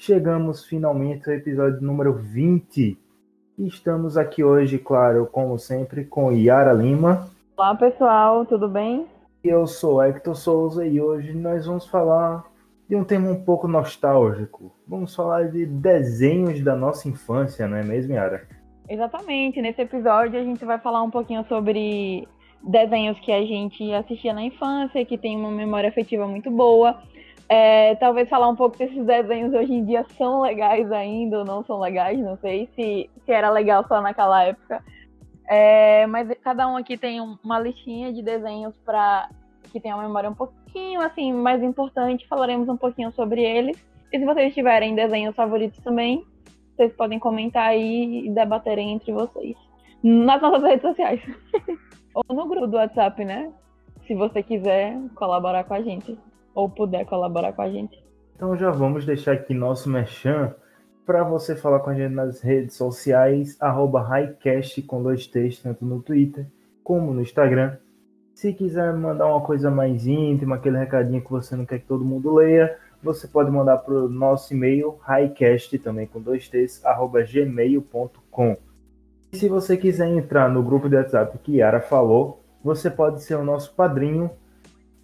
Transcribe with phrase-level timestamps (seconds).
[0.00, 2.96] Chegamos finalmente ao episódio número 20.
[3.58, 7.28] E estamos aqui hoje, claro, como sempre, com Yara Lima.
[7.56, 9.06] Olá, pessoal, tudo bem?
[9.42, 12.44] Eu sou Hector Souza e hoje nós vamos falar
[12.88, 14.72] de um tema um pouco nostálgico.
[14.86, 18.46] Vamos falar de desenhos da nossa infância, não é mesmo, Yara?
[18.88, 19.60] Exatamente.
[19.60, 22.28] Nesse episódio a gente vai falar um pouquinho sobre
[22.62, 27.02] desenhos que a gente assistia na infância, que tem uma memória afetiva muito boa.
[27.48, 31.44] É, talvez falar um pouco se esses desenhos hoje em dia são legais ainda ou
[31.46, 34.84] não são legais, não sei se, se era legal só naquela época.
[35.48, 39.30] É, mas cada um aqui tem uma listinha de desenhos para
[39.72, 42.28] que tem uma memória um pouquinho assim mais importante.
[42.28, 43.82] Falaremos um pouquinho sobre eles.
[44.12, 46.24] E se vocês tiverem desenhos favoritos também,
[46.76, 49.56] vocês podem comentar aí e debaterem entre vocês
[50.02, 51.20] nas nossas redes sociais
[52.14, 53.50] ou no grupo do WhatsApp, né?
[54.06, 56.18] Se você quiser colaborar com a gente
[56.58, 58.02] ou puder colaborar com a gente.
[58.34, 60.52] Então já vamos deixar aqui nosso merchan
[61.06, 65.84] para você falar com a gente nas redes sociais, arroba highcast com dois T's, tanto
[65.84, 66.46] no Twitter
[66.82, 67.76] como no Instagram.
[68.34, 72.04] Se quiser mandar uma coisa mais íntima, aquele recadinho que você não quer que todo
[72.04, 77.22] mundo leia, você pode mandar para o nosso e-mail, highcast também com dois T's, arroba
[77.22, 78.56] gmail.com.
[79.32, 83.36] E se você quiser entrar no grupo de WhatsApp que Yara falou, você pode ser
[83.36, 84.28] o nosso padrinho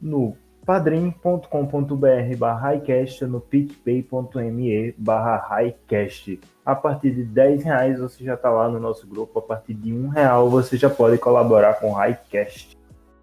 [0.02, 6.41] no padrim.com.br barra highcast no picpay.me barra highcast.
[6.65, 9.92] A partir de 10 reais você já está lá no nosso grupo, a partir de
[9.92, 11.97] um real você já pode colaborar com o.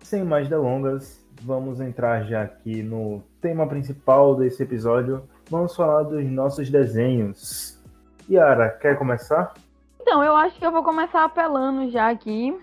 [0.04, 5.24] Sem mais delongas, vamos entrar já aqui no tema principal desse episódio.
[5.50, 7.82] Vamos falar dos nossos desenhos.
[8.30, 9.54] Yara, quer começar?
[10.00, 12.56] Então, eu acho que eu vou começar apelando já aqui.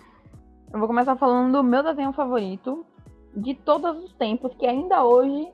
[0.73, 2.85] Eu vou começar falando do meu desenho favorito,
[3.37, 5.49] de todos os tempos, que ainda hoje,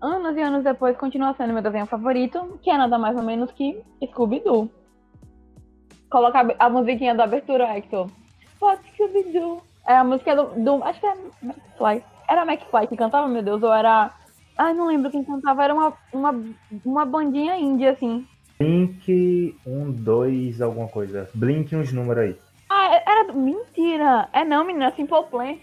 [0.00, 3.50] anos e anos depois, continua sendo meu desenho favorito, que é nada mais ou menos
[3.52, 4.70] que Scooby-Doo.
[6.10, 8.08] Coloca a, a musiquinha da abertura, Hector.
[8.60, 9.62] What Scooby-Doo?
[9.86, 10.82] É a música do, do.
[10.82, 12.04] Acho que era McFly.
[12.28, 14.12] Era McFly que cantava, meu Deus, ou era.
[14.58, 16.44] Ai, não lembro quem cantava, era uma, uma,
[16.84, 18.26] uma bandinha índia, assim.
[18.58, 21.28] Blink, um, dois, alguma coisa.
[21.34, 22.36] Blink uns números aí.
[22.68, 23.32] Ah, era.
[23.32, 24.28] Mentira!
[24.32, 25.56] É não, menina, Simple Plan.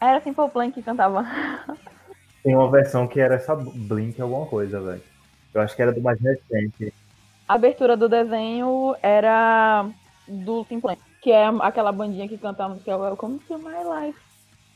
[0.00, 1.24] Era Simple Plan que cantava.
[2.42, 5.02] Tem uma versão que era essa Blink alguma coisa, velho.
[5.52, 6.92] Eu acho que era do mais recente.
[7.48, 9.86] A abertura do desenho era
[10.26, 14.18] do Simple Plan, que é aquela bandinha que canta a música Welcome to My Life.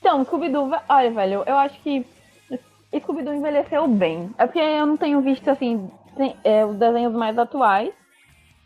[0.00, 2.06] Então, Scooby-Doo, olha, velho, eu acho que
[2.96, 4.30] Scooby-Doo envelheceu bem.
[4.38, 5.90] É porque eu não tenho visto, assim,
[6.44, 7.92] é, os desenhos mais atuais.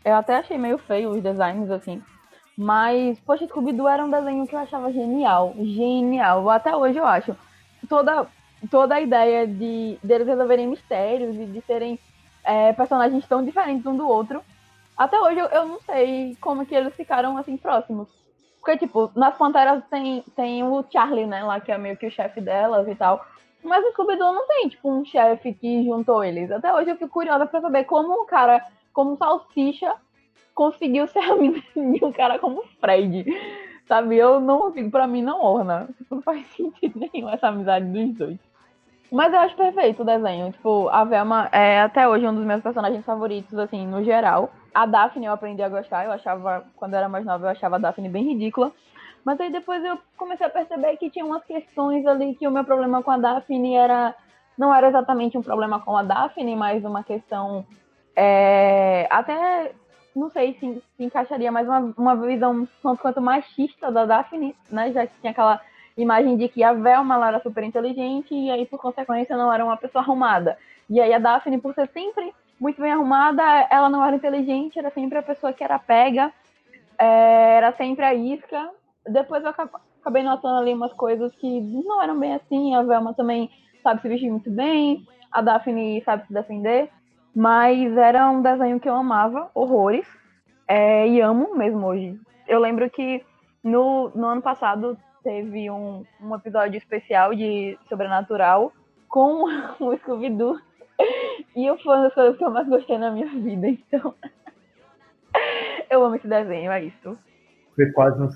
[0.05, 2.01] Eu até achei meio feio os designs, assim.
[2.57, 5.53] Mas, poxa, Scooby-Doo era um desenho que eu achava genial.
[5.57, 6.49] Genial.
[6.49, 7.35] Até hoje eu acho.
[7.89, 8.27] Toda,
[8.69, 11.99] toda a ideia de deles resolverem mistérios e de serem
[12.43, 14.43] é, personagens tão diferentes um do outro.
[14.95, 18.07] Até hoje eu, eu não sei como que eles ficaram assim próximos.
[18.59, 21.43] Porque, tipo, nas Panteras tem, tem o Charlie, né?
[21.43, 23.25] Lá que é meio que o chefe delas e tal.
[23.63, 26.51] Mas o Scooby-Doo não tem, tipo, um chefe que juntou eles.
[26.51, 29.93] Até hoje eu fico curiosa pra saber como um cara como Salsicha
[30.53, 33.25] conseguiu ser amigo de um cara como Fred.
[33.87, 34.15] Sabe?
[34.15, 35.89] Eu não consigo, pra mim não orna.
[36.09, 38.39] Não faz sentido nenhum essa amizade dos dois.
[39.11, 40.51] Mas eu acho perfeito o desenho.
[40.51, 44.51] Tipo, a Velma é até hoje um dos meus personagens favoritos, assim, no geral.
[44.73, 46.05] A Daphne eu aprendi a gostar.
[46.05, 48.71] Eu achava, quando eu era mais nova, eu achava a Daphne bem ridícula.
[49.23, 52.63] Mas aí depois eu comecei a perceber que tinha umas questões ali que o meu
[52.63, 54.15] problema com a Daphne era.
[54.57, 57.65] Não era exatamente um problema com a Daphne, mas uma questão.
[58.15, 59.73] É, até
[60.15, 64.91] não sei se, se encaixaria mais uma, uma visão tanto quanto machista da Daphne, né?
[64.91, 65.61] Já que tinha aquela
[65.97, 69.77] imagem de que a Velma era super inteligente e aí, por consequência, não era uma
[69.77, 70.57] pessoa arrumada.
[70.89, 74.89] E aí a Daphne, por ser sempre muito bem arrumada, ela não era inteligente, era
[74.91, 76.31] sempre a pessoa que era pega,
[76.97, 78.69] é, era sempre a isca.
[79.07, 82.75] Depois eu acabei notando ali umas coisas que não eram bem assim.
[82.75, 83.49] A Velma também
[83.81, 86.89] sabe se vestir muito bem, a Daphne sabe se defender.
[87.35, 90.07] Mas era um desenho que eu amava, horrores,
[90.67, 92.19] é, e amo mesmo hoje.
[92.47, 93.23] Eu lembro que
[93.63, 98.71] no, no ano passado teve um, um episódio especial de Sobrenatural
[99.07, 99.45] com
[99.79, 100.59] o Scooby-Doo.
[101.55, 104.13] E foi uma das coisas que eu mais gostei na minha vida, então.
[105.89, 107.17] Eu amo esse desenho, é isso.
[107.75, 108.29] Foi quase um,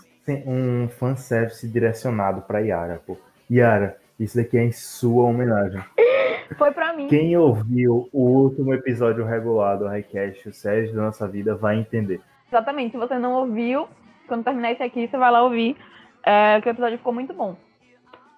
[0.46, 3.18] um fanservice direcionado pra Yara, pô.
[3.50, 5.84] Yara, isso daqui é em sua homenagem.
[6.58, 7.08] Foi pra mim.
[7.08, 12.22] Quem ouviu o último episódio regular do Highcast, o Sérgio da Nossa Vida, vai entender.
[12.48, 12.92] Exatamente.
[12.92, 13.88] Se você não ouviu,
[14.28, 15.76] quando terminar esse aqui, você vai lá ouvir.
[16.24, 17.56] É, que o episódio ficou muito bom.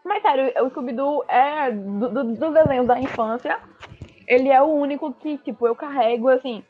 [0.03, 3.59] Mas sério, o Scooby-Doo é do, do, dos desenhos da infância.
[4.27, 6.63] Ele é o único que, tipo, eu carrego, assim,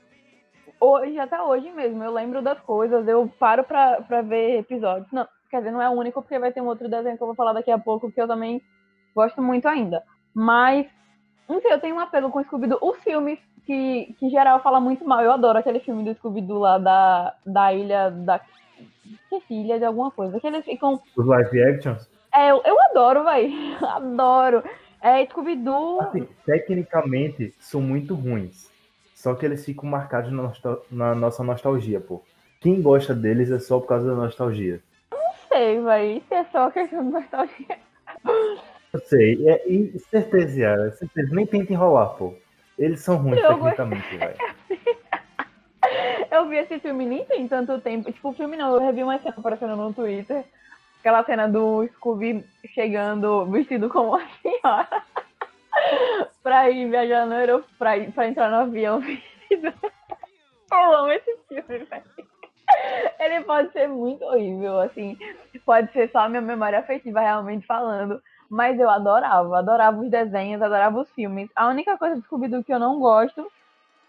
[0.79, 2.03] hoje, até hoje mesmo.
[2.03, 5.11] Eu lembro das coisas, eu paro pra, pra ver episódios.
[5.11, 7.27] Não, quer dizer, não é o único, porque vai ter um outro desenho que eu
[7.27, 8.61] vou falar daqui a pouco, que eu também
[9.13, 10.03] gosto muito ainda.
[10.33, 10.87] Mas,
[11.49, 12.79] não sei, eu tenho um apelo com o Scooby-Doo.
[12.81, 16.77] Os filmes que, que geral fala muito mal, eu adoro aquele filme do Scooby-Doo lá
[16.77, 18.39] da, da ilha da.
[19.29, 20.39] Que ilha de alguma coisa.
[20.39, 21.01] Que eles ficam.
[21.17, 22.07] Os live actions?
[22.33, 23.51] É, eu, eu adoro, vai.
[23.81, 24.63] Adoro.
[25.01, 26.01] É, Scooby-Doo.
[26.01, 28.69] Assim, tecnicamente, são muito ruins.
[29.15, 32.21] Só que eles ficam marcados na, nostal- na nossa nostalgia, pô.
[32.61, 34.81] Quem gosta deles é só por causa da nostalgia.
[35.11, 36.17] Não sei, vai.
[36.17, 37.77] Isso é só questão de nostalgia.
[38.93, 41.33] Eu sei, é, e certeza, Yara, certeza.
[41.33, 42.33] Nem tenta enrolar, pô.
[42.77, 44.35] Eles são ruins Eu tecnicamente, velho.
[46.31, 48.11] Eu vi esse filme nem tem tanto tempo.
[48.11, 50.43] Tipo, o filme não, eu revi uma cena aparecendo no Twitter.
[50.99, 52.43] Aquela cena do Scooby
[52.73, 54.87] chegando vestido como uma senhora.
[56.43, 59.73] pra ir viajar no aeroporto, pra, ir- pra entrar no avião vestido.
[60.71, 62.03] Eu amo esse filme, velho.
[63.19, 65.17] Ele pode ser muito horrível, assim.
[65.65, 68.21] Pode ser só a minha memória afetiva realmente falando.
[68.49, 71.49] Mas eu adorava, adorava os desenhos, adorava os filmes.
[71.55, 73.49] A única coisa do Scooby-Doo que eu não gosto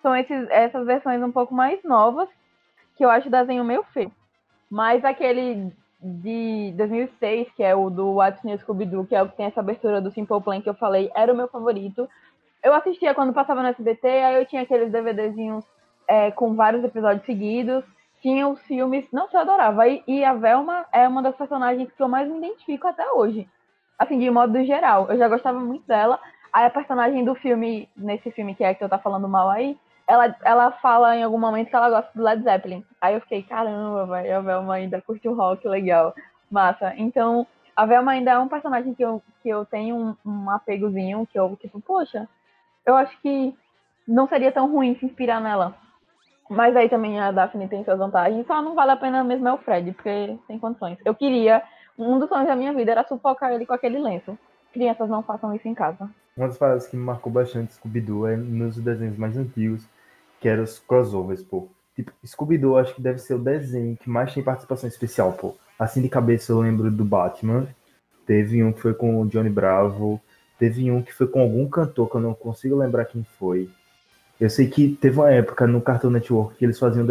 [0.00, 2.28] são esses, essas versões um pouco mais novas,
[2.96, 4.10] que eu acho o desenho meio feio.
[4.70, 5.72] Mas aquele
[6.02, 9.60] de 2006, que é o do What's New Scooby-Doo, que é o que tem essa
[9.60, 12.08] abertura do Simple Plan que eu falei, era o meu favorito.
[12.62, 15.64] Eu assistia quando passava no SBT, aí eu tinha aqueles DVDzinhos
[16.08, 17.84] é, com vários episódios seguidos.
[18.22, 19.88] Tinha os filmes, não sei, eu adorava.
[19.88, 23.48] E, e a Velma é uma das personagens que eu mais me identifico até hoje.
[24.00, 25.08] Assim, de modo geral.
[25.10, 26.18] Eu já gostava muito dela.
[26.50, 29.78] Aí a personagem do filme, nesse filme que é que eu tá falando mal aí,
[30.08, 32.82] ela, ela fala em algum momento que ela gosta do Led Zeppelin.
[32.98, 36.14] Aí eu fiquei, caramba, vai, a Velma ainda curte o rock, legal,
[36.50, 36.94] massa.
[36.96, 41.28] Então, a Velma ainda é um personagem que eu, que eu tenho um, um apegozinho,
[41.30, 42.26] que eu, tipo, poxa,
[42.86, 43.54] eu acho que
[44.08, 45.76] não seria tão ruim se inspirar nela.
[46.48, 49.52] Mas aí também a Daphne tem suas vantagens, só não vale a pena mesmo é
[49.52, 50.98] o Fred, porque tem condições.
[51.04, 51.62] Eu queria,
[52.00, 54.36] um dos sonhos da minha vida era sufocar ele com aquele lenço.
[54.72, 56.08] Crianças não façam isso em casa.
[56.36, 59.84] Uma das paradas que me marcou bastante Scooby-Doo é nos desenhos mais antigos,
[60.40, 61.68] que eram os crossovers, pô.
[61.94, 65.54] Tipo, Scooby-Doo acho que deve ser o desenho que mais tem participação especial, pô.
[65.78, 67.66] Assim de cabeça eu lembro do Batman,
[68.26, 70.20] teve um que foi com o Johnny Bravo,
[70.58, 73.68] teve um que foi com algum cantor que eu não consigo lembrar quem foi.
[74.40, 77.06] Eu sei que teve uma época no Cartoon Network que eles faziam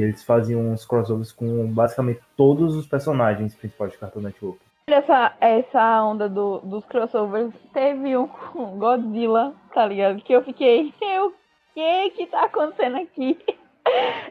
[0.00, 4.58] que eles faziam uns crossovers com basicamente todos os personagens principais do Cartoon Network.
[4.86, 10.22] Essa, essa onda do, dos crossovers teve um com Godzilla, tá ligado?
[10.22, 11.32] Que eu fiquei, o
[11.74, 13.38] que que tá acontecendo aqui?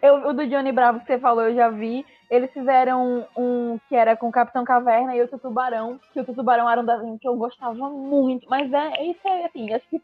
[0.02, 2.06] Eu, o do Johnny Bravo que você falou, eu já vi.
[2.30, 6.24] Eles fizeram um, um que era com o Capitão Caverna e outro Tubarão, que o
[6.24, 8.48] Tubarão era um desenho que eu gostava muito.
[8.48, 10.02] Mas é isso é assim, acho que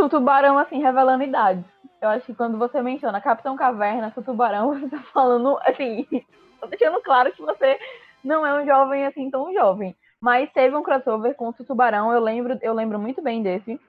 [0.00, 1.64] o Tubarão, assim, revelando idade.
[2.00, 6.06] Eu acho que quando você menciona Capitão Caverna, o Tubarão, você tá falando, assim,
[6.60, 7.78] tô deixando claro que você
[8.22, 9.96] não é um jovem assim tão jovem.
[10.20, 13.80] Mas teve um crossover com o Tubarão, eu lembro, eu lembro muito bem desse.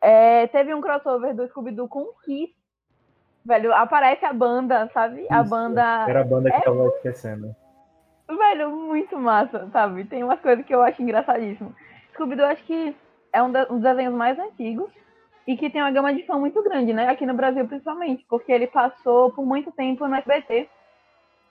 [0.00, 2.52] É, teve um crossover do Scooby-Doo com o Kiss.
[3.44, 5.26] Velho, aparece a banda, sabe?
[5.28, 5.82] A Isso, banda.
[6.08, 7.54] Era a banda que é tava esquecendo.
[8.28, 10.04] Velho, muito massa, sabe?
[10.04, 11.74] Tem umas coisas que eu acho engraçadíssimo.
[12.14, 12.96] Scooby-Doo acho que
[13.32, 14.90] é um, da- um dos desenhos mais antigos
[15.46, 17.08] e que tem uma gama de fã muito grande, né?
[17.08, 20.68] Aqui no Brasil, principalmente, porque ele passou por muito tempo no SBT.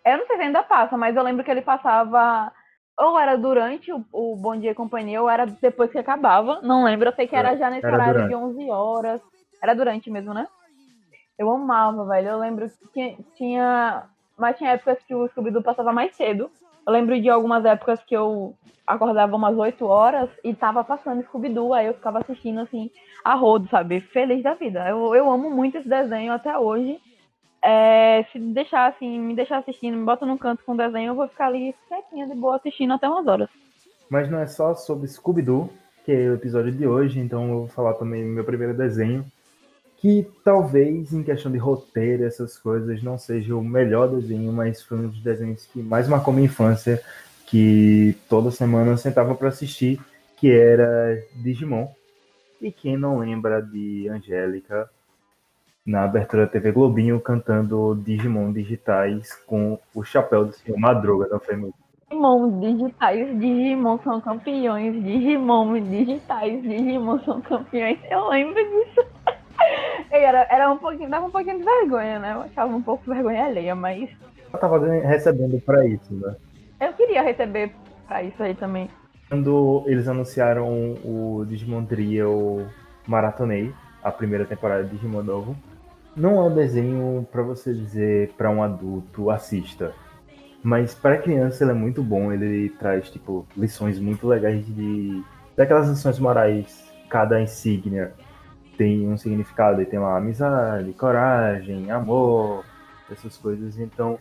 [0.06, 2.52] Eu não sei se ainda passa, mas eu lembro que ele passava
[2.98, 6.60] ou era durante o, o Bom Dia e Companhia ou era depois que acabava.
[6.62, 8.30] Não lembro, eu sei que era já nesse Era horário durante.
[8.30, 9.22] de 11 horas.
[9.62, 10.48] Era durante mesmo, né?
[11.38, 12.30] Eu amava, velho.
[12.30, 14.04] Eu lembro que tinha.
[14.38, 16.50] Mas tinha épocas que o Scooby-Doo passava mais cedo.
[16.86, 21.74] Eu lembro de algumas épocas que eu acordava umas 8 horas e tava passando Scooby-Doo,
[21.74, 22.90] aí eu ficava assistindo assim,
[23.24, 24.02] a rodo, sabe?
[24.02, 24.88] Feliz da vida.
[24.90, 27.00] Eu, eu amo muito esse desenho até hoje.
[27.64, 31.16] É, se deixar assim, me deixar assistindo, me bota num canto com o desenho, eu
[31.16, 33.50] vou ficar ali quietinha de boa assistindo até umas horas.
[34.10, 35.70] Mas não é só sobre Scooby-Doo,
[36.04, 39.24] que é o episódio de hoje, então eu vou falar também do meu primeiro desenho,
[40.02, 44.98] que talvez em questão de roteiro, essas coisas, não seja o melhor desenho, mas foi
[44.98, 47.00] um dos desenhos que mais marcou minha infância,
[47.46, 50.02] que toda semana eu sentava para assistir,
[50.38, 51.88] que era Digimon.
[52.60, 54.90] E quem não lembra de Angélica,
[55.86, 61.40] na abertura da TV Globinho cantando Digimon digitais com o chapéu do senhor Madruga da
[61.40, 61.74] família.
[62.10, 68.00] Digimon digitais, Digimon são campeões, Digimon digitais, Digimon são campeões.
[68.10, 69.12] Eu lembro disso.
[70.12, 72.34] Era, era um pouquinho, dava um pouquinho de vergonha, né?
[72.34, 74.10] Eu achava um pouco vergonha alheia, mas.
[74.52, 76.36] Eu tava recebendo pra isso, né?
[76.80, 77.72] Eu queria receber
[78.08, 78.90] pra isso aí também.
[79.30, 80.68] Quando eles anunciaram
[81.06, 82.68] o Digimon Trio
[83.08, 85.56] Maratonei, a primeira temporada de Digimon Novo,
[86.16, 89.94] não é um desenho para você dizer para um adulto assista.
[90.62, 95.24] Mas para criança ele é muito bom, ele traz tipo lições muito legais de
[95.56, 98.14] daquelas lições morais, cada insígnia
[98.78, 102.64] tem um significado, e tem lá amizade, coragem, amor,
[103.12, 103.78] essas coisas.
[103.78, 104.18] Então,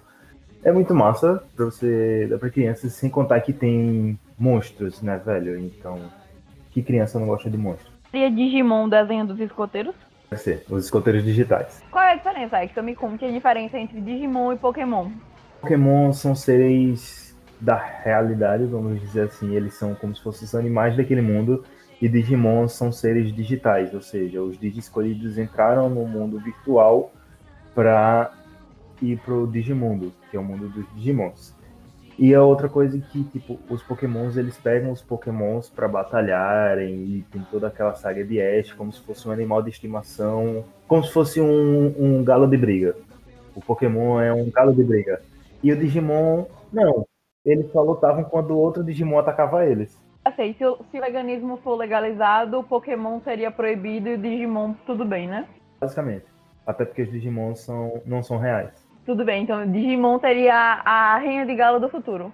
[0.63, 5.59] é muito massa pra você dar pra crianças, sem contar que tem monstros, né, velho?
[5.59, 5.99] Então,
[6.71, 7.91] que criança não gosta de monstros?
[8.11, 9.95] Seria Digimon desenho dos escoteiros?
[10.31, 11.83] Deve ser, os escoteiros digitais.
[11.91, 15.11] Qual é a diferença, que me conte a diferença entre Digimon e Pokémon.
[15.61, 20.97] Pokémon são seres da realidade, vamos dizer assim, eles são como se fossem os animais
[20.97, 21.65] daquele mundo,
[22.01, 27.13] e Digimon são seres digitais, ou seja, os Digi escolhidos entraram no mundo virtual
[27.75, 28.33] para
[29.03, 31.55] ir pro Digimundo, que é o mundo dos Digimons.
[32.19, 36.95] E a outra coisa é que, tipo, os Pokémons, eles pegam os Pokémons para batalharem
[37.05, 41.03] e tem toda aquela saga de Ash, como se fosse um animal de estimação, como
[41.03, 42.95] se fosse um, um galo de briga.
[43.55, 45.23] O Pokémon é um galo de briga.
[45.63, 47.07] E o Digimon, não.
[47.45, 49.99] Eles só lutavam quando outro Digimon atacava eles.
[50.31, 55.05] Assim, se, se o veganismo for legalizado, o Pokémon seria proibido e o Digimon tudo
[55.05, 55.45] bem, né?
[55.81, 56.25] Basicamente.
[56.65, 58.71] Até porque os Digimon são, não são reais.
[59.05, 62.33] Tudo bem, então Digimon teria a Rainha de Galo do futuro.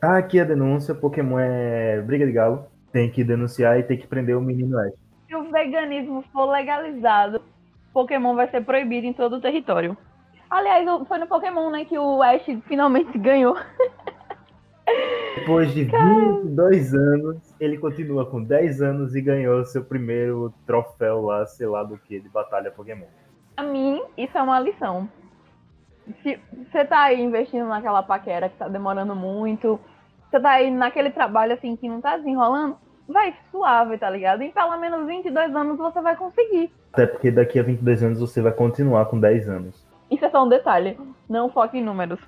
[0.00, 2.66] Tá aqui a denúncia, Pokémon é briga de galo.
[2.90, 4.94] Tem que denunciar e tem que prender o menino Ash.
[5.28, 7.40] Se o veganismo for legalizado,
[7.92, 9.96] Pokémon vai ser proibido em todo o território.
[10.50, 13.56] Aliás, foi no Pokémon, né, que o Ash finalmente ganhou.
[15.46, 21.46] Depois de 22 anos, ele continua com 10 anos e ganhou seu primeiro troféu lá,
[21.46, 23.06] sei lá do que, de batalha Pokémon.
[23.56, 25.08] A mim, isso é uma lição.
[26.20, 29.78] Se você tá aí investindo naquela paquera que tá demorando muito,
[30.28, 32.76] você tá aí naquele trabalho assim que não tá desenrolando,
[33.08, 34.42] vai suave, tá ligado?
[34.42, 36.72] Em pelo menos 22 anos você vai conseguir.
[36.92, 39.86] Até porque daqui a 22 anos você vai continuar com 10 anos.
[40.10, 40.98] Isso é só um detalhe.
[41.28, 42.18] Não foque em números.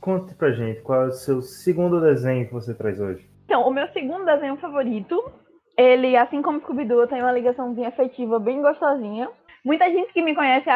[0.00, 3.28] Conte pra gente qual é o seu segundo desenho que você traz hoje.
[3.44, 5.32] Então, o meu segundo desenho favorito,
[5.76, 9.28] ele, assim como Scooby-Doo, tem uma ligaçãozinha afetiva bem gostosinha.
[9.64, 10.66] Muita gente que me conhece,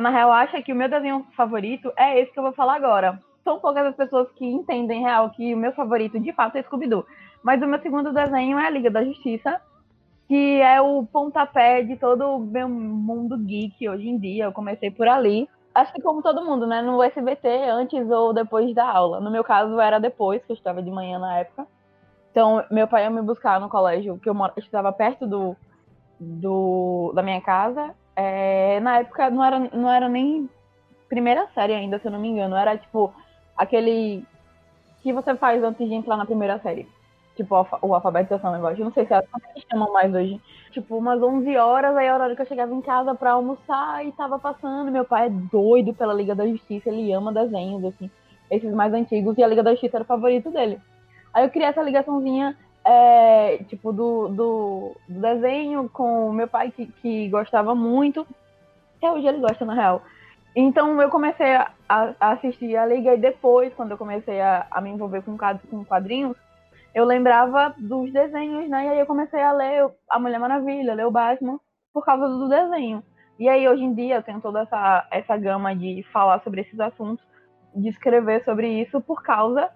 [0.00, 3.20] na real, acha que o meu desenho favorito é esse que eu vou falar agora.
[3.44, 7.06] São poucas as pessoas que entendem, real, que o meu favorito, de fato, é Scooby-Doo.
[7.42, 9.60] Mas o meu segundo desenho é a Liga da Justiça,
[10.28, 14.44] que é o pontapé de todo o meu mundo geek hoje em dia.
[14.44, 15.48] Eu comecei por ali
[15.80, 16.82] acho que como todo mundo, né?
[16.82, 19.20] No SBT, antes ou depois da aula.
[19.20, 21.66] No meu caso, era depois, que eu estava de manhã na época.
[22.30, 25.56] Então, meu pai ia me buscar no colégio, que eu estava perto do,
[26.18, 27.94] do, da minha casa.
[28.14, 30.48] É, na época, não era, não era nem
[31.08, 32.54] primeira série ainda, se eu não me engano.
[32.54, 33.12] Era, tipo,
[33.56, 34.24] aquele
[35.02, 36.86] que você faz antes de entrar na primeira série
[37.40, 38.54] tipo, o alfabetização.
[38.54, 40.40] Eu não sei se é como que chamam mais hoje.
[40.70, 44.12] Tipo, umas 11 horas, aí a hora que eu chegava em casa pra almoçar e
[44.12, 44.92] tava passando.
[44.92, 48.10] Meu pai é doido pela Liga da Justiça, ele ama desenhos, assim,
[48.50, 50.78] esses mais antigos, e a Liga da Justiça era o favorito dele.
[51.32, 56.86] Aí eu criei essa ligaçãozinha, é, tipo, do, do, do, desenho com meu pai, que,
[56.86, 58.26] que gostava muito.
[58.98, 60.02] Até hoje ele gosta, na real.
[60.54, 64.80] Então eu comecei a, a assistir a Liga e depois, quando eu comecei a, a
[64.80, 65.36] me envolver com,
[65.70, 66.36] com quadrinhos,
[66.94, 68.86] eu lembrava dos desenhos, né?
[68.86, 71.60] E aí eu comecei a ler A Mulher Maravilha, ler o Batman,
[71.92, 73.02] por causa do desenho.
[73.38, 76.78] E aí hoje em dia eu tenho toda essa, essa gama de falar sobre esses
[76.78, 77.24] assuntos,
[77.74, 79.70] de escrever sobre isso por causa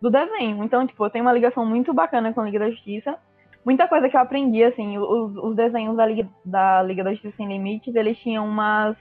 [0.00, 0.62] do desenho.
[0.64, 3.16] Então, tipo, eu tenho uma ligação muito bacana com a Liga da Justiça.
[3.64, 7.36] Muita coisa que eu aprendi, assim, os, os desenhos da Liga, da Liga da Justiça
[7.36, 8.96] Sem Limites, eles tinham umas,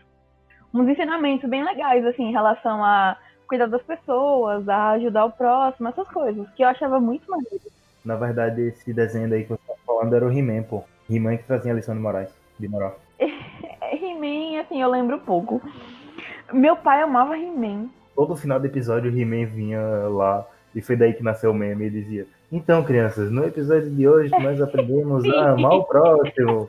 [0.73, 5.87] uns ensinamentos bem legais, assim, em relação a cuidar das pessoas, a ajudar o próximo,
[5.87, 7.61] essas coisas, que eu achava muito maneiro.
[8.03, 10.83] Na verdade, esse desenho daí que você tá falando era o He-Man, pô.
[11.09, 12.99] He-Man que trazia a lição de morais, de moral.
[13.19, 15.61] He-Man, assim, eu lembro pouco.
[16.53, 17.87] Meu pai amava He-Man.
[18.15, 21.87] Todo final do episódio, o He-Man vinha lá, e foi daí que nasceu o meme,
[21.87, 26.67] e dizia, então, crianças, no episódio de hoje nós aprendemos a amar o próximo.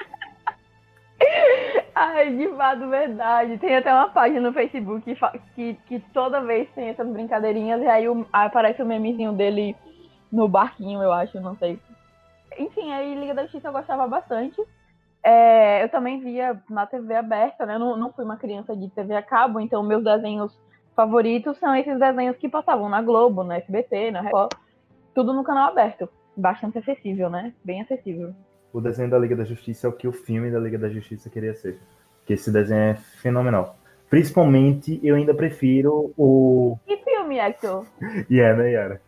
[2.00, 3.58] Ai, de fato, verdade.
[3.58, 7.86] Tem até uma página no Facebook que, que, que toda vez tem essas brincadeirinhas e
[7.88, 9.74] aí o, aparece o memezinho dele
[10.30, 11.80] no barquinho, eu acho, não sei.
[12.56, 14.60] Enfim, aí Liga da Justiça eu gostava bastante.
[15.24, 17.74] é, eu também via na TV aberta, né?
[17.74, 20.56] Eu não, não fui uma criança de TV a cabo, então meus desenhos
[20.94, 24.52] favoritos são esses desenhos que passavam na Globo, na SBT, na Record,
[25.14, 26.08] tudo no canal aberto.
[26.36, 27.52] Bastante acessível, né?
[27.64, 28.32] Bem acessível.
[28.72, 31.30] O desenho da Liga da Justiça é o que o filme da Liga da Justiça
[31.30, 31.78] queria ser.
[32.26, 33.76] Que esse desenho é fenomenal.
[34.10, 36.78] Principalmente, eu ainda prefiro o.
[36.86, 37.86] Que filme, Hector?
[38.28, 39.00] E é, né, Yara?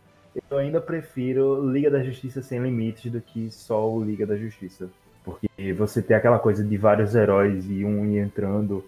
[0.49, 4.89] Eu ainda prefiro Liga da Justiça Sem Limites do que só o Liga da Justiça.
[5.23, 8.83] Porque você tem aquela coisa de vários heróis e um ir entrando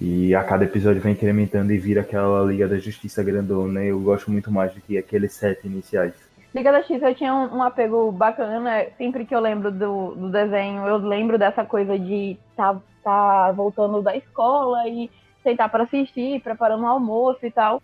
[0.00, 3.84] e a cada episódio vem incrementando e vira aquela Liga da Justiça grandona.
[3.84, 6.14] Eu gosto muito mais do que aqueles sete iniciais.
[6.54, 8.86] Liga da Justiça eu tinha um, um, apego bacana.
[8.98, 14.02] Sempre que eu lembro do, do desenho, eu lembro dessa coisa de tá, tá voltando
[14.02, 15.10] da escola e
[15.42, 17.82] sentar para assistir, preparando o almoço e tal.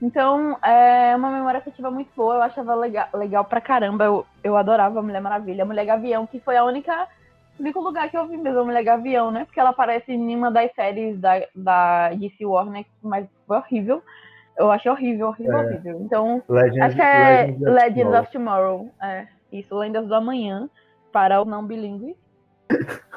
[0.00, 2.36] Então, é uma memória afetiva muito boa.
[2.36, 4.04] Eu achava legal, legal pra caramba.
[4.04, 5.62] Eu, eu adorava a Mulher Maravilha.
[5.62, 7.08] A Mulher Gavião, que foi a única
[7.58, 9.44] único lugar que eu vi mesmo a Mulher Gavião, né?
[9.44, 14.02] Porque ela aparece em uma das séries da, da DC Warner, mas foi horrível.
[14.58, 15.66] Eu achei horrível, horrível, é.
[15.66, 16.00] horrível.
[16.00, 16.42] Então,
[16.82, 18.90] acho que é Legends, Legends of Tomorrow.
[19.02, 20.68] É, isso, Lendas do Amanhã,
[21.12, 22.16] para o não bilíngue.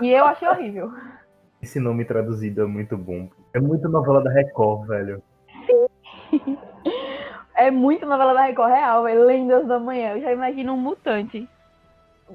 [0.02, 0.92] e eu achei horrível.
[1.62, 3.30] Esse nome traduzido é muito bom.
[3.54, 5.22] É muito novela da Record, velho.
[5.66, 6.58] Sim.
[7.56, 9.26] é muito novela da Record real, velho.
[9.26, 10.12] Lendas do Amanhã.
[10.12, 11.48] Eu já imagino um mutante.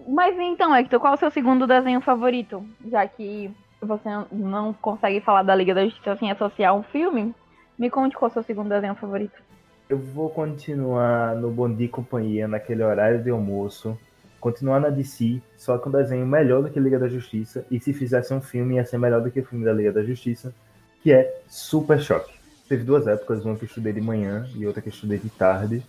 [0.08, 2.64] Mas então, Hector, qual é o seu segundo desenho favorito?
[2.90, 7.34] Já que você não consegue falar da Liga da Justiça sem associar um filme,
[7.78, 9.42] me conte qual é o seu segundo desenho favorito.
[9.88, 13.98] Eu vou continuar no Bom Dia e Companhia, naquele horário de almoço.
[14.40, 17.64] Continuar na DC, só com um desenho melhor do que Liga da Justiça.
[17.70, 20.02] E se fizesse um filme, ia ser melhor do que o filme da Liga da
[20.02, 20.54] Justiça,
[21.02, 22.34] que é Super Choque.
[22.68, 25.28] Teve duas épocas, uma que eu estudei de manhã e outra que eu estudei de
[25.28, 25.82] tarde.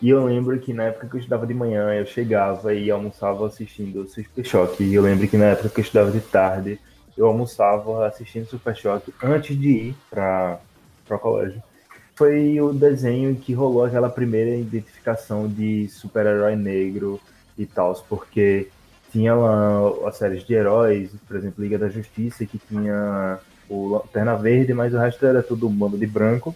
[0.00, 3.46] E eu lembro que na época que eu estudava de manhã, eu chegava e almoçava
[3.46, 4.84] assistindo Super Choque.
[4.84, 6.80] E eu lembro que na época que eu estudava de tarde,
[7.16, 10.60] eu almoçava assistindo Super Choque antes de ir para
[11.16, 11.62] o colégio.
[12.14, 17.20] Foi o desenho que rolou aquela primeira identificação de super-herói negro
[17.56, 18.68] e tal, porque
[19.12, 24.36] tinha lá as séries de heróis, por exemplo, Liga da Justiça, que tinha o Lanterna
[24.36, 26.54] Verde, mas o resto era tudo um bando de branco.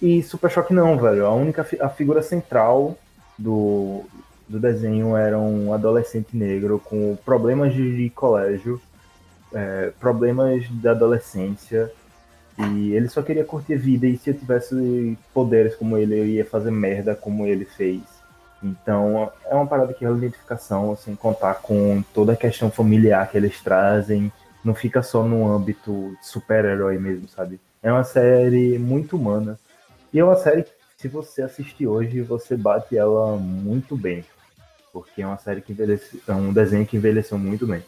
[0.00, 1.26] E Super Choque não, velho.
[1.26, 2.98] A única a figura central
[3.38, 4.04] do,
[4.48, 8.80] do desenho era um adolescente negro com problemas de, colégio,
[9.52, 11.92] é, problemas da adolescência.
[12.58, 14.06] E ele só queria curtir a vida.
[14.06, 18.02] E se eu tivesse poderes como ele, eu ia fazer merda como ele fez.
[18.62, 23.28] Então é uma parada que é uma identificação, sem contar com toda a questão familiar
[23.30, 24.32] que eles trazem.
[24.64, 27.60] Não fica só no âmbito super-herói mesmo, sabe?
[27.82, 29.58] É uma série muito humana
[30.12, 34.24] e é uma série que, se você assistir hoje, você bate ela muito bem.
[34.92, 36.20] Porque é uma série que envelheceu.
[36.28, 37.82] É um desenho que envelheceu muito bem.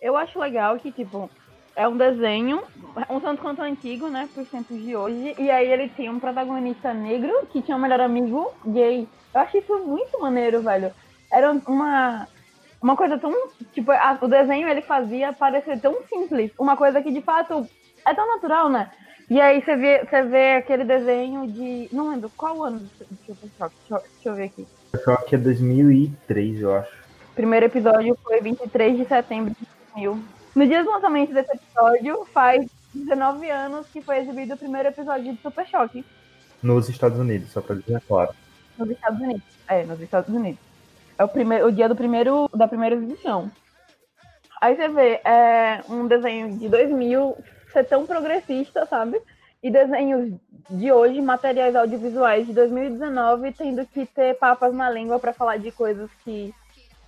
[0.00, 1.28] Eu acho legal que, tipo,
[1.76, 2.62] é um desenho,
[3.10, 5.34] um tanto quanto antigo, né, por tempos de hoje.
[5.38, 9.06] E aí ele tem um protagonista negro que tinha um melhor amigo gay.
[9.34, 10.90] Eu acho isso muito maneiro, velho.
[11.30, 12.26] Era uma,
[12.82, 13.30] uma coisa tão.
[13.74, 16.50] Tipo, a, o desenho ele fazia parecer tão simples.
[16.58, 17.68] Uma coisa que de fato
[18.06, 18.90] é tão natural, né?
[19.28, 21.90] E aí você vê, você vê aquele desenho de.
[21.92, 23.42] Não lembro qual ano Deixa
[23.90, 24.66] eu, deixa eu ver aqui.
[25.04, 26.90] Choque é 2003, eu acho.
[27.34, 30.35] primeiro episódio foi 23 de setembro de 2000.
[30.56, 35.34] No dia do lançamento desse episódio, faz 19 anos que foi exibido o primeiro episódio
[35.34, 36.02] de Super Choque.
[36.62, 38.34] Nos Estados Unidos, só pra dizer claro.
[38.78, 39.42] Nos Estados Unidos.
[39.68, 40.58] É, nos Estados Unidos.
[41.18, 43.50] É o, primeiro, o dia do primeiro, da primeira exibição.
[44.58, 47.36] Aí você vê, é um desenho de 2000
[47.70, 49.20] ser tão progressista, sabe?
[49.62, 50.32] E desenhos
[50.70, 55.70] de hoje, materiais audiovisuais de 2019, tendo que ter papas na língua para falar de
[55.70, 56.54] coisas que,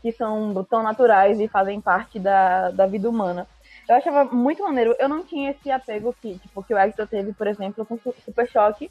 [0.02, 3.46] que são tão naturais e fazem parte da, da vida humana.
[3.88, 4.94] Eu achava muito maneiro.
[4.98, 8.48] Eu não tinha esse apego que, tipo, que o Hector teve, por exemplo, com Super
[8.48, 8.90] Choque,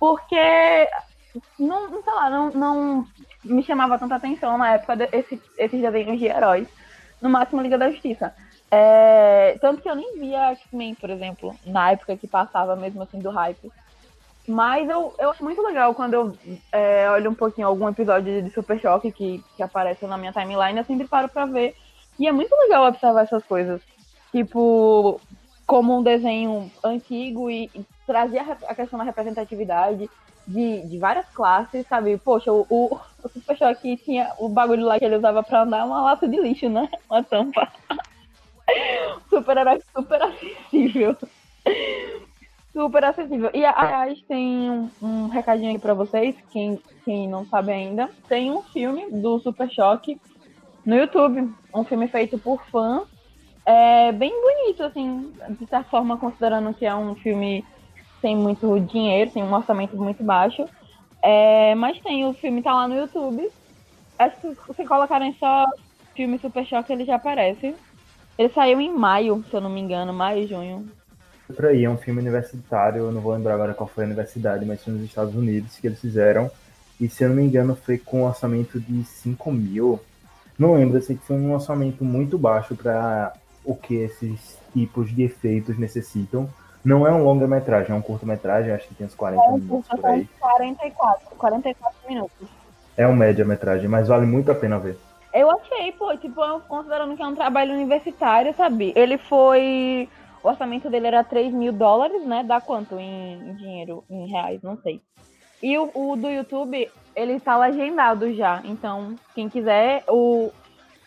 [0.00, 0.88] porque
[1.58, 3.06] não, não sei lá, não, não
[3.44, 6.68] me chamava tanta atenção na época desse, esses desenhos de heróis.
[7.20, 8.34] No máximo Liga da Justiça.
[8.68, 13.20] É, tanto que eu nem via X-Men, por exemplo, na época que passava mesmo assim
[13.20, 13.70] do hype.
[14.46, 16.38] Mas eu, eu acho muito legal quando eu
[16.72, 20.78] é, olho um pouquinho algum episódio de Super Choque que, que aparece na minha timeline,
[20.78, 21.76] eu sempre paro pra ver.
[22.18, 23.80] E é muito legal observar essas coisas.
[24.32, 25.20] Tipo,
[25.66, 30.10] como um desenho antigo e, e trazia a questão da representatividade
[30.46, 32.18] de, de várias classes, sabe?
[32.18, 35.84] Poxa, o, o, o Super Choque tinha o bagulho lá que ele usava pra andar,
[35.84, 36.88] uma lata de lixo, né?
[37.08, 37.70] Uma tampa.
[39.30, 41.16] super-herói super acessível.
[42.72, 43.50] Super acessível.
[43.52, 48.08] E aliás, tem um, um recadinho aí pra vocês, quem, quem não sabe ainda.
[48.28, 50.18] Tem um filme do Super Choque
[50.84, 51.52] no YouTube.
[51.74, 53.02] Um filme feito por fãs
[53.64, 57.64] É bem bonito, assim, de certa forma, considerando que é um filme
[58.20, 60.64] sem muito dinheiro, tem um orçamento muito baixo.
[61.20, 63.50] É, mas tem, o filme tá lá no YouTube.
[64.18, 65.66] Acho que se colocarem só
[66.14, 67.74] filme Super Choque, ele já aparece.
[68.38, 70.90] Ele saiu em maio, se eu não me engano, maio, junho.
[71.52, 74.64] Outro aí, é um filme universitário, eu não vou lembrar agora qual foi a universidade,
[74.64, 76.50] mas foi nos Estados Unidos que eles fizeram.
[76.98, 80.00] E se eu não me engano, foi com um orçamento de 5 mil.
[80.58, 85.14] Não lembro, eu sei que foi um orçamento muito baixo para o que esses tipos
[85.14, 86.48] de efeitos necessitam.
[86.82, 90.06] Não é um longa-metragem, é um curta-metragem, acho que tem uns 40 É, minutos por
[90.06, 90.26] aí.
[90.40, 92.48] 44, 44 minutos.
[92.96, 94.98] É um média-metragem, mas vale muito a pena ver.
[95.34, 98.94] Eu achei, pô, tipo, considerando que é um trabalho universitário, sabe?
[98.96, 100.08] Ele foi.
[100.42, 102.42] O orçamento dele era 3 mil dólares, né?
[102.42, 104.60] Dá quanto em, dinheiro, em reais?
[104.62, 105.00] Não sei.
[105.62, 108.60] E o, o, do YouTube, ele tá legendado já.
[108.64, 110.50] Então, quem quiser, o.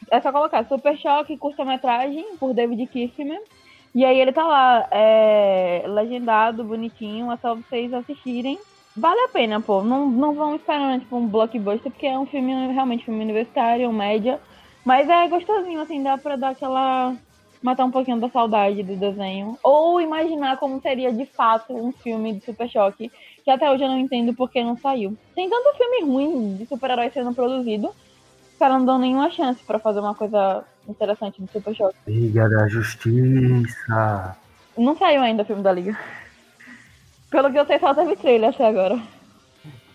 [0.09, 3.41] É só colocar Super Choque, curta-metragem, por David Kirkman.
[3.93, 8.59] E aí ele tá lá, é, legendado, bonitinho, é só vocês assistirem.
[8.95, 9.81] Vale a pena, pô.
[9.81, 14.39] Não, não vão esperando, tipo, um blockbuster, porque é um filme, realmente, filme universitário, média.
[14.85, 17.15] Mas é gostosinho, assim, dá pra dar aquela...
[17.65, 19.57] Matar um pouquinho da saudade do desenho.
[19.63, 23.11] Ou imaginar como seria, de fato, um filme de Super Choque.
[23.43, 25.17] Que até hoje eu não entendo porque não saiu.
[25.33, 27.87] Tem tanto filme ruim de super-herói sendo produzido.
[27.87, 31.95] Os caras não dão nenhuma chance pra fazer uma coisa interessante de Super Choque.
[32.07, 34.37] Liga da Justiça.
[34.77, 35.97] Não saiu ainda o filme da Liga.
[37.31, 39.01] Pelo que eu sei, só teve trailer até agora.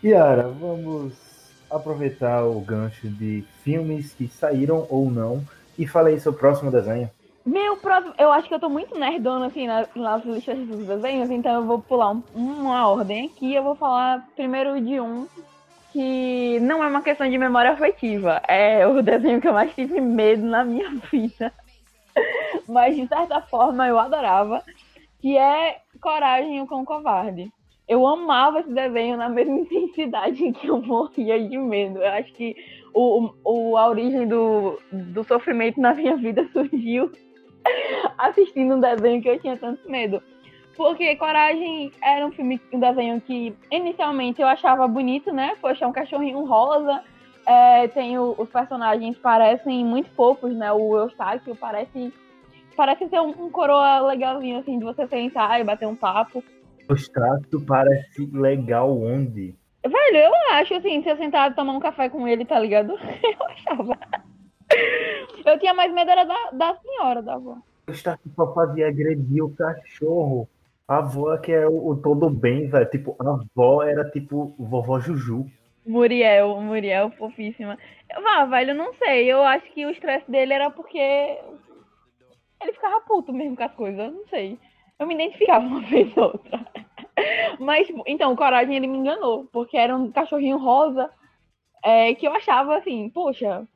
[0.03, 1.15] Yara, vamos
[1.71, 5.45] aproveitar o gancho de filmes que saíram ou não
[5.79, 7.09] e falei seu próximo desenho.
[7.45, 8.15] Meu próximo.
[8.19, 11.65] Eu acho que eu tô muito nerdona assim na, nas listas dos desenhos, então eu
[11.65, 13.55] vou pular um, uma ordem aqui.
[13.55, 15.27] Eu vou falar primeiro de um
[15.93, 18.43] que não é uma questão de memória afetiva.
[18.47, 21.53] É o desenho que eu mais tive medo na minha vida.
[22.69, 24.63] Mas de certa forma eu adorava.
[25.21, 27.53] Que é Coragem com o Covarde.
[27.89, 31.99] Eu amava esse desenho na mesma intensidade que eu morria de medo.
[31.99, 32.55] Eu acho que
[32.95, 37.11] o, o, a origem do, do sofrimento na minha vida surgiu
[38.27, 40.23] assistindo um desenho que eu tinha tanto medo.
[40.77, 45.55] Porque Coragem era um filme, um desenho que inicialmente eu achava bonito, né?
[45.61, 47.03] Poxa, é um cachorrinho rosa.
[47.47, 50.73] É, tem o, os personagens parecem muito fofos, né?
[50.73, 52.13] O Eustáquio parece
[52.77, 56.43] parece ser um, um, coroa legalzinho, assim, de você sentar e bater um papo.
[56.89, 59.55] O Eustáquio parece legal onde?
[59.85, 62.93] Velho, eu acho, assim, se eu sentar e tomar um café com ele, tá ligado?
[63.23, 63.99] Eu achava.
[65.45, 67.57] Eu tinha mais medo era da, da senhora, da avó.
[67.91, 70.49] Eustáquio só fazia agredir o cachorro.
[70.89, 72.91] A avó que é o, o todo bem, velho.
[72.91, 75.47] Tipo, a avó era tipo vovó Juju.
[75.87, 77.79] Muriel, Muriel, fofíssima.
[78.23, 79.31] Vá, velho, eu não sei.
[79.31, 83.99] Eu acho que o estresse dele era porque ele ficava puto mesmo com as coisas,
[83.99, 84.59] eu não sei.
[84.99, 86.67] Eu me identificava uma vez ou outra.
[87.59, 91.11] Mas, então, o Coragem, ele me enganou, porque era um cachorrinho rosa
[91.83, 93.67] é, que eu achava assim, poxa,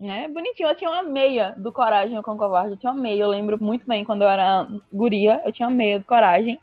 [0.00, 0.68] né, bonitinho.
[0.68, 3.62] Eu tinha uma meia do Coragem com o Covarde, eu tinha uma meia, eu lembro
[3.62, 6.58] muito bem quando eu era guria, eu tinha uma meia do Coragem.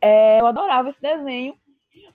[0.00, 1.54] É, eu adorava esse desenho,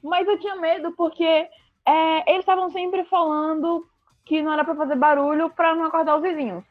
[0.04, 3.88] mas eu tinha medo porque é, eles estavam sempre falando
[4.26, 6.64] que não era para fazer barulho para não acordar os vizinhos.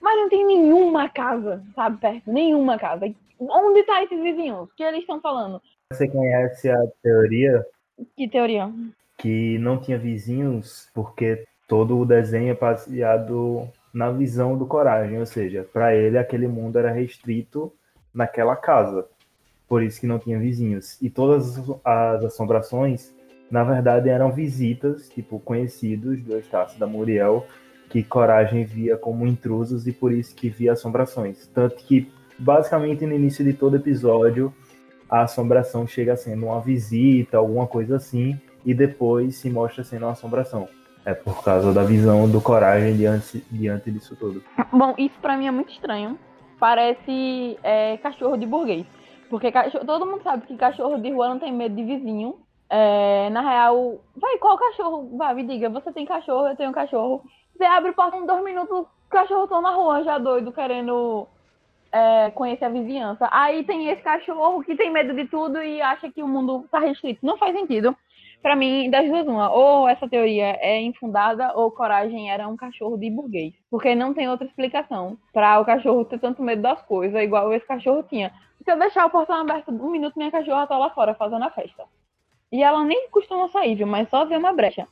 [0.00, 3.06] Mas não tem nenhuma casa, sabe, perto, nenhuma casa.
[3.38, 4.64] Onde tá esses vizinhos?
[4.64, 5.62] O que eles estão falando?
[5.92, 7.64] Você conhece a teoria?
[8.16, 8.70] Que teoria?
[9.18, 15.26] Que não tinha vizinhos porque todo o desenho é baseado na visão do Coragem, ou
[15.26, 17.72] seja, para ele aquele mundo era restrito
[18.12, 19.06] naquela casa.
[19.68, 21.00] Por isso que não tinha vizinhos.
[21.02, 23.14] E todas as assombrações,
[23.50, 27.46] na verdade, eram visitas, tipo, conhecidos do Estácio da Muriel,
[27.88, 31.46] que Coragem via como intrusos e por isso que via assombrações.
[31.48, 34.54] Tanto que, basicamente, no início de todo episódio,
[35.08, 40.12] a assombração chega sendo uma visita, alguma coisa assim, e depois se mostra sendo uma
[40.12, 40.68] assombração.
[41.06, 44.42] É por causa da visão do Coragem diante, diante disso tudo.
[44.72, 46.18] Bom, isso pra mim é muito estranho.
[46.58, 48.84] Parece é, cachorro de burguês.
[49.30, 52.34] Porque cachorro, todo mundo sabe que cachorro de rua não tem medo de vizinho.
[52.68, 55.16] É, na real, vai, qual cachorro?
[55.16, 57.22] Vai, me diga, você tem cachorro, eu tenho cachorro.
[57.56, 61.28] Você abre o portão em dois minutos, o cachorro tá na rua já doido, querendo
[61.92, 63.28] é, conhecer a vizinhança.
[63.30, 66.80] Aí tem esse cachorro que tem medo de tudo e acha que o mundo tá
[66.80, 67.24] restrito.
[67.24, 67.96] Não faz sentido.
[68.46, 69.50] Pra mim, das duas, uma.
[69.50, 73.52] Ou essa teoria é infundada, ou Coragem era um cachorro de burguês.
[73.68, 77.66] Porque não tem outra explicação pra o cachorro ter tanto medo das coisas, igual esse
[77.66, 78.32] cachorro tinha.
[78.62, 81.50] Se eu deixar o portão aberto um minuto, minha cachorra tá lá fora fazendo a
[81.50, 81.86] festa.
[82.52, 83.86] E ela nem costuma sair, viu?
[83.88, 84.86] Mas só ver uma brecha.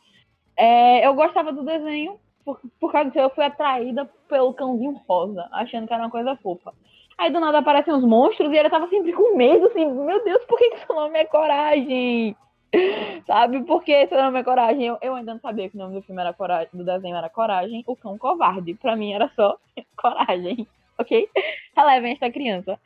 [0.57, 5.49] É, eu gostava do desenho, por, por causa disso, eu fui atraída pelo cãozinho rosa,
[5.53, 6.75] achando que era uma coisa fofa.
[7.17, 10.45] Aí do nada aparecem uns monstros e ele tava sempre com medo, assim, meu Deus,
[10.47, 12.37] por que, que seu nome é Coragem?
[13.27, 13.63] Sabe?
[13.65, 14.85] Porque seu nome é Coragem.
[14.87, 17.29] Eu, eu, ainda não sabia que o nome do filme era Coragem, do desenho era
[17.29, 18.75] Coragem, o cão covarde.
[18.75, 19.59] Pra mim era só
[19.97, 20.67] Coragem,
[20.99, 21.29] ok?
[21.77, 22.79] Relevem esta criança.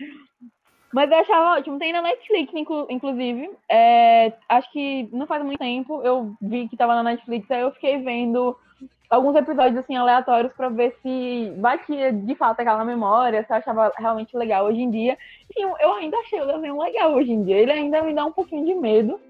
[0.92, 1.78] Mas eu achava ótimo.
[1.78, 3.50] Tem na Netflix, inclu inclusive.
[3.68, 7.72] É, acho que não faz muito tempo eu vi que tava na Netflix, aí eu
[7.72, 8.56] fiquei vendo
[9.10, 13.92] alguns episódios assim aleatórios para ver se batia de fato aquela memória, se eu achava
[13.96, 15.16] realmente legal hoje em dia.
[15.56, 17.56] Eu ainda achei o desenho legal hoje em dia.
[17.56, 19.20] Ele ainda me dá um pouquinho de medo.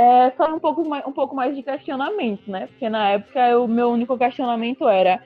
[0.00, 2.68] É só um pouco mais, um pouco mais de questionamento, né?
[2.68, 5.22] Porque na época o meu único questionamento era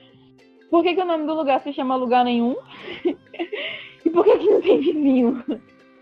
[0.69, 2.57] por que, que o nome do lugar se chama lugar nenhum?
[4.03, 5.43] e por que, que não tem vizinho?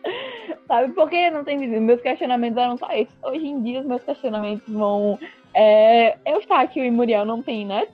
[0.67, 0.91] Sabe?
[0.93, 1.83] Por que não tem vizinho?
[1.83, 3.15] Meus questionamentos eram só esses.
[3.23, 5.19] Hoje em dia, os meus questionamentos vão.
[5.53, 7.93] É, Eustáquio e Muriel não têm netos,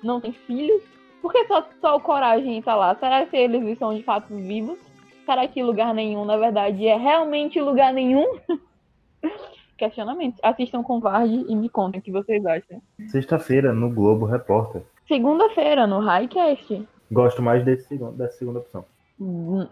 [0.00, 0.80] não têm filhos.
[1.20, 2.94] Por que só, só o Coragem tá lá?
[2.94, 4.78] Será que eles são de fato vivos?
[5.26, 8.38] Será que lugar nenhum, na verdade, é realmente lugar nenhum?
[9.80, 10.38] Questionamentos.
[10.42, 12.82] Assistam com Varde e me contem o que vocês acham.
[13.06, 14.82] Sexta-feira, no Globo Repórter.
[15.08, 16.86] Segunda-feira, no Highcast.
[17.10, 18.84] Gosto mais desse, dessa segunda opção.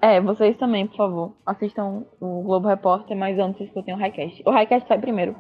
[0.01, 1.33] É, vocês também, por favor.
[1.44, 4.42] Assistam o Globo Repórter, mas antes escutem o Highcast.
[4.47, 5.37] O Highcast sai primeiro.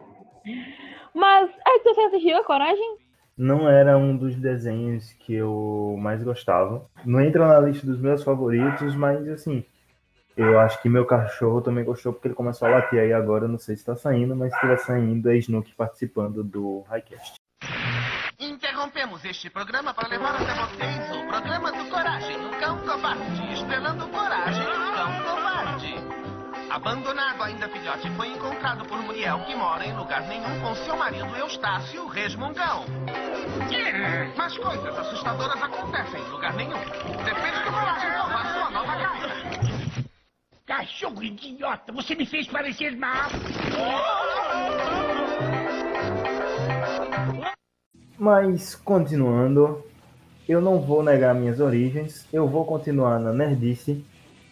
[1.14, 2.98] Mas, é que você assistiu a Coragem?
[3.38, 6.84] Não era um dos desenhos que eu mais gostava.
[7.06, 9.64] Não entra na lista dos meus favoritos, mas assim,
[10.38, 13.48] eu acho que meu cachorro também gostou porque ele começou a latir aí agora.
[13.48, 17.34] Não sei se tá saindo, mas se estiver saindo, é Snook participando do Highcast.
[18.38, 24.06] Interrompemos este programa para levar até vocês o programa do Coragem, o Cão Covarde, estrelando
[24.08, 25.94] Coragem, o Cão Covarde.
[26.70, 31.34] Abandonado ainda filhote, foi encontrado por Muriel, que mora em lugar nenhum com seu marido
[31.36, 32.84] Eustácio, resmungão.
[34.36, 36.78] Mas coisas assustadoras acontecem em lugar nenhum.
[37.24, 39.47] Depende do Coragem salvar sua nova casa.
[40.68, 43.30] Cachorro idiota, você me fez parecer mal.
[48.18, 49.82] Mas, continuando,
[50.46, 54.04] eu não vou negar minhas origens, eu vou continuar na Nerdice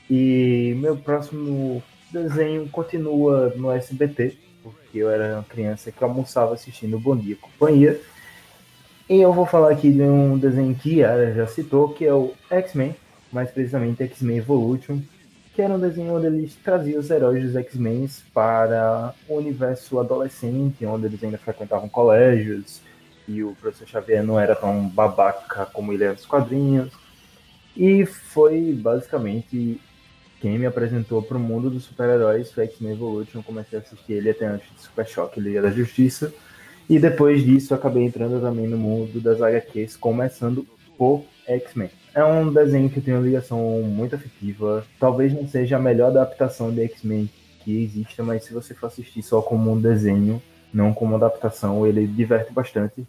[0.08, 6.98] e meu próximo desenho continua no SBT, porque eu era uma criança que almoçava assistindo
[6.98, 8.00] Bom Dia Companhia.
[9.06, 12.14] E eu vou falar aqui de um desenho que a Yara já citou, que é
[12.14, 12.96] o X-Men,
[13.30, 15.02] mais precisamente X-Men Evolution,
[15.56, 20.84] que era um desenho onde eles traziam os heróis dos X-Men para o universo adolescente,
[20.84, 22.82] onde eles ainda frequentavam colégios,
[23.26, 26.92] e o professor Xavier não era tão babaca como ele era nos quadrinhos.
[27.74, 29.80] E foi basicamente
[30.42, 33.42] quem me apresentou para o mundo dos super-heróis foi X-Men Evolution.
[33.42, 36.34] Comecei a assistir ele até antes de Super Choque, Liga da Justiça.
[36.86, 40.66] E depois disso acabei entrando também no mundo das HQs, começando
[40.98, 41.90] por X-Men.
[42.16, 44.82] É um desenho que tem uma ligação muito afetiva.
[44.98, 47.28] Talvez não seja a melhor adaptação de X-Men
[47.62, 50.40] que exista, mas se você for assistir só como um desenho,
[50.72, 53.06] não como adaptação, ele diverte bastante.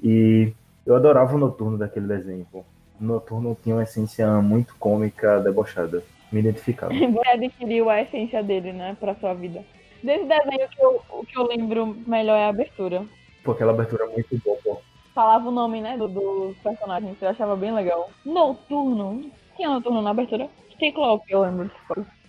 [0.00, 0.52] E
[0.86, 2.64] eu adorava o Noturno daquele desenho, pô.
[3.00, 6.04] O Noturno tinha uma essência muito cômica, debochada.
[6.30, 6.92] Me identificava.
[6.94, 9.64] Você adquiriu a essência dele, né, pra sua vida.
[10.04, 13.04] Desse desenho, que eu, o que eu lembro melhor é a abertura.
[13.42, 14.80] Pô, aquela abertura é muito boa, pô.
[15.16, 18.10] Falava o nome, né, do, dos personagens, eu achava bem legal.
[18.22, 19.30] Noturno.
[19.56, 20.46] Tinha Noturno na abertura?
[20.78, 21.70] Ciclope, eu lembro.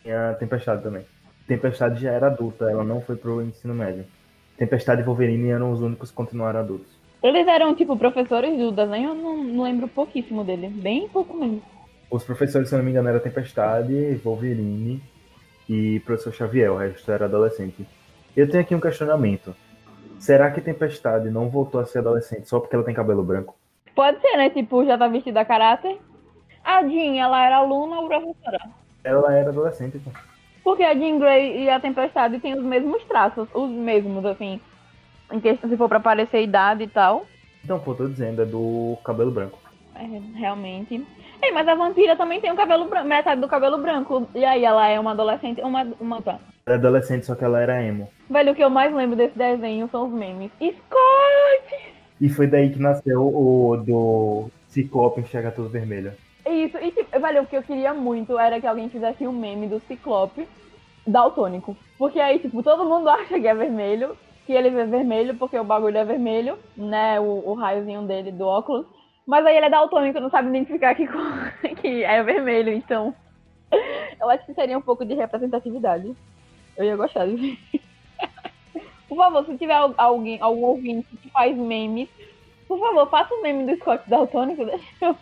[0.01, 1.05] Tinha Tempestade também.
[1.45, 4.05] Tempestade já era adulta, ela não foi pro ensino médio.
[4.57, 6.87] Tempestade e Wolverine eram os únicos que continuaram adultos.
[7.21, 10.69] Eles eram, tipo, professores do desenho, eu não, não lembro pouquíssimo dele.
[10.69, 11.61] Bem pouco mesmo.
[12.09, 15.03] Os professores, se eu não me engano, era Tempestade, Wolverine
[15.67, 17.85] e Professor Xavier, o resto era adolescente.
[18.33, 19.53] Eu tenho aqui um questionamento.
[20.19, 23.55] Será que Tempestade não voltou a ser adolescente só porque ela tem cabelo branco?
[23.95, 24.49] Pode ser, né?
[24.49, 25.97] Tipo, já tá vestida a caráter.
[26.63, 28.59] A Jean, ela era aluna ou professora?
[29.03, 30.11] Ela era adolescente, pô.
[30.63, 34.59] Porque a Jean Grey e a Tempestade têm os mesmos traços, os mesmos, assim.
[35.31, 37.25] Em questão, se for pra parecer idade e tal.
[37.63, 39.59] Então, pô, tô dizendo, é do cabelo branco.
[39.95, 41.05] É, realmente.
[41.47, 44.27] É, mas a vampira também tem o cabelo branco, metade do cabelo branco.
[44.35, 45.87] E aí ela é uma adolescente, uma.
[45.99, 46.17] uma.
[46.27, 48.09] Ela é adolescente, só que ela era emo.
[48.29, 50.51] Velho, o que eu mais lembro desse desenho são os memes.
[50.59, 51.93] Scott!
[52.19, 56.13] E foi daí que nasceu o do Ciclope enxerga tudo vermelho.
[56.45, 59.67] Isso, e tipo, velho, o que eu queria muito era que alguém fizesse um meme
[59.67, 60.47] do Ciclope
[61.05, 61.77] daltônico.
[61.97, 65.63] Porque aí, tipo, todo mundo acha que é vermelho, que ele vê vermelho porque o
[65.63, 67.19] bagulho é vermelho, né?
[67.19, 68.85] O, o raiozinho dele do óculos.
[69.27, 71.05] Mas aí ele é daltônico, não sabe identificar que,
[71.81, 73.13] que é vermelho, então.
[74.19, 76.15] Eu acho que seria um pouco de representatividade.
[76.77, 77.81] Eu ia gostar de ver.
[79.09, 82.07] Por favor, se tiver al- alguém, algum ouvinte que faz memes,
[82.67, 85.15] por favor, faça o meme do Scott Daltônico, deixa eu.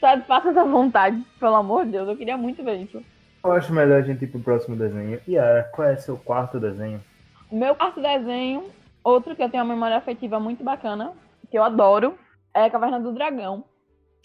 [0.00, 3.02] Sabe, faça essa vontade, pelo amor de Deus, eu queria muito ver isso.
[3.44, 5.20] Eu acho melhor a gente ir pro próximo desenho.
[5.28, 7.02] Yara, qual é seu quarto desenho?
[7.50, 8.64] Meu quarto desenho,
[9.02, 11.12] outro que eu tenho uma memória afetiva muito bacana,
[11.56, 12.18] que eu adoro,
[12.52, 13.64] é Caverna do Dragão.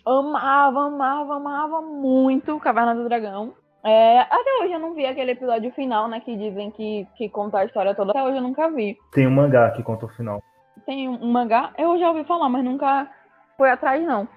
[0.05, 3.53] Amava, amava, amava muito Caverna do Dragão.
[3.85, 6.19] É, até hoje eu não vi aquele episódio final, né?
[6.19, 8.11] Que dizem que, que conta a história toda.
[8.11, 8.97] Até hoje eu nunca vi.
[9.13, 10.43] Tem um mangá que conta o final.
[10.85, 13.09] Tem um mangá, eu já ouvi falar, mas nunca
[13.57, 14.27] foi atrás, não.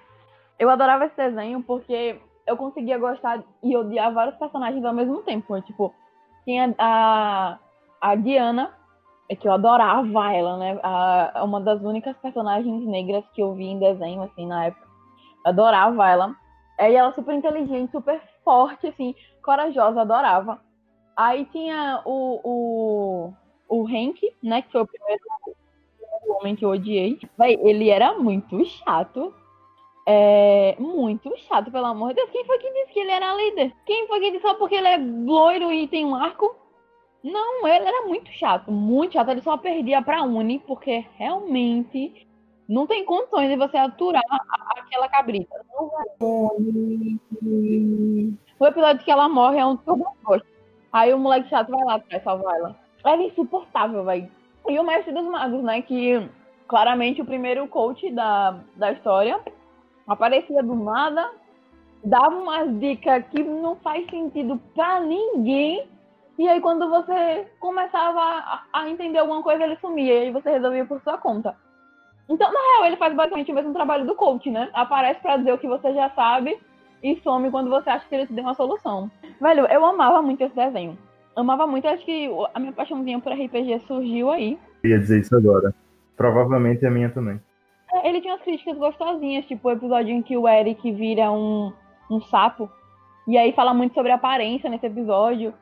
[0.57, 5.61] Eu adorava esse desenho porque eu conseguia gostar e odiar vários personagens ao mesmo tempo.
[5.63, 5.93] Tipo,
[6.45, 7.59] tinha a,
[8.01, 8.71] a Diana,
[9.29, 10.79] é que eu adorava ela, né?
[10.83, 14.87] A, uma das únicas personagens negras que eu vi em desenho, assim, na época.
[15.45, 16.37] Adorava ela.
[16.79, 20.61] E ela super inteligente, super forte, assim, corajosa, adorava.
[21.17, 23.33] Aí tinha o, o,
[23.69, 24.63] o Hank, né?
[24.63, 25.23] Que foi o primeiro
[26.29, 27.19] homem que eu odiei.
[27.39, 29.35] Véi, ele era muito chato.
[30.07, 32.31] É muito chato, pelo amor de Deus.
[32.31, 33.75] Quem foi que disse que ele era líder?
[33.87, 36.55] Quem foi que disse só porque ele é loiro e tem um arco?
[37.25, 39.31] Não, ele era muito chato, muito chato.
[39.31, 42.27] Ele só perdia pra Uni, porque realmente
[42.69, 44.23] não tem condições de você aturar
[44.77, 45.65] aquela cabrita.
[45.73, 46.05] Não vai.
[48.61, 50.47] O episódio que ela morre é um que eu não gosto.
[50.93, 52.77] Aí o moleque chato vai lá atrás salvar ela.
[53.03, 54.31] Ela é insuportável, velho.
[54.69, 55.81] E o mestre dos magos, né?
[55.83, 56.29] Que
[56.69, 59.41] claramente o primeiro coach da, da história
[60.07, 61.31] aparecia do nada,
[62.05, 65.89] dava umas dicas que não faz sentido pra ninguém.
[66.39, 70.15] E aí quando você começava a, a entender alguma coisa, ele sumia.
[70.15, 71.57] E aí você resolvia por sua conta.
[72.29, 74.71] Então, na real, ele faz basicamente o mesmo trabalho do coach, né?
[74.73, 76.59] Aparece para dizer o que você já sabe
[77.03, 79.11] e some quando você acha que ele te deu uma solução.
[79.39, 80.97] Velho, eu amava muito esse desenho.
[81.37, 84.59] Amava muito, acho que a minha paixãozinha por RPG surgiu aí.
[84.83, 85.75] Eu ia dizer isso agora.
[86.17, 87.39] Provavelmente a minha também.
[87.93, 91.73] É, ele tinha umas críticas gostosinhas, tipo o episódio em que o Eric vira um,
[92.11, 92.71] um sapo.
[93.29, 95.53] E aí fala muito sobre aparência nesse episódio.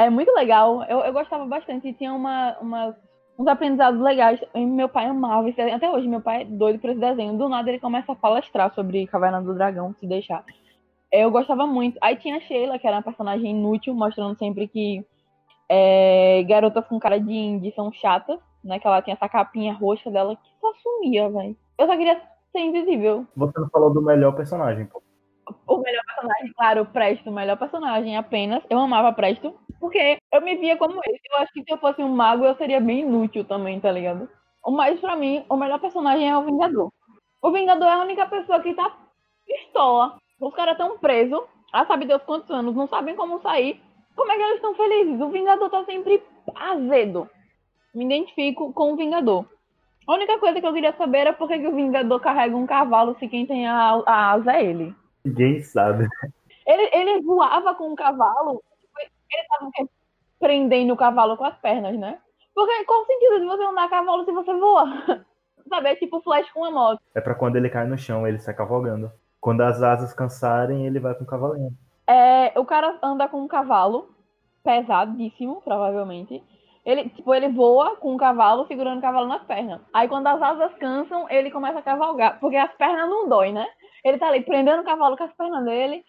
[0.00, 0.82] É muito legal.
[0.84, 1.88] Eu, eu gostava bastante.
[1.88, 2.94] E tinha uma, umas
[3.38, 4.40] uns aprendizados legais.
[4.54, 5.76] E meu pai amava esse desenho.
[5.76, 7.36] Até hoje, meu pai é doido por esse desenho.
[7.36, 10.42] Do nada ele começa a palestrar sobre Caverna do Dragão, se deixar.
[11.12, 11.98] Eu gostava muito.
[12.00, 15.04] Aí tinha a Sheila, que era uma personagem inútil, mostrando sempre que
[15.68, 18.78] é, garotas com cara de indie são chatas, né?
[18.78, 21.56] Que ela tinha essa capinha roxa dela que só sumia, velho.
[21.76, 22.18] Eu só queria
[22.52, 23.26] ser invisível.
[23.36, 25.02] Você não falou do melhor personagem, pô.
[25.66, 28.62] O melhor personagem, claro, Presto, o melhor personagem apenas.
[28.68, 31.18] Eu amava Presto, porque eu me via como ele.
[31.32, 34.28] Eu acho que se eu fosse um mago, eu seria bem inútil também, tá ligado?
[34.66, 36.92] Mas pra mim, o melhor personagem é o Vingador.
[37.42, 38.94] O Vingador é a única pessoa que tá
[39.46, 40.18] pistola.
[40.40, 41.40] Os caras tão presos,
[41.72, 43.80] a sabe Deus quantos anos, não sabem como sair.
[44.16, 45.20] Como é que eles estão felizes?
[45.20, 46.22] O Vingador tá sempre
[46.54, 47.28] azedo.
[47.94, 49.46] Me identifico com o Vingador.
[50.06, 52.66] A única coisa que eu queria saber era por que, que o Vingador carrega um
[52.66, 54.94] cavalo se quem tem a, a asa é ele.
[55.24, 56.08] Ninguém sabe.
[56.66, 58.62] Ele, ele voava com um cavalo,
[59.32, 59.88] ele tava
[60.38, 62.18] prendendo o cavalo com as pernas, né?
[62.54, 64.84] Porque qual o sentido de você andar a cavalo se você voa?
[65.68, 67.00] Sabe, é tipo flash com uma moto.
[67.14, 69.12] É pra quando ele cai no chão, ele sai cavalgando.
[69.40, 71.70] Quando as asas cansarem, ele vai com o cavalinho.
[72.06, 74.10] É, o cara anda com um cavalo,
[74.64, 76.42] pesadíssimo, provavelmente.
[76.84, 79.80] Ele, tipo, ele voa com o cavalo, segurando o cavalo nas pernas.
[79.92, 82.40] Aí quando as asas cansam, ele começa a cavalgar.
[82.40, 83.66] Porque as pernas não doem, né?
[84.04, 86.04] Ele tá ali prendendo o cavalo com as pernas dele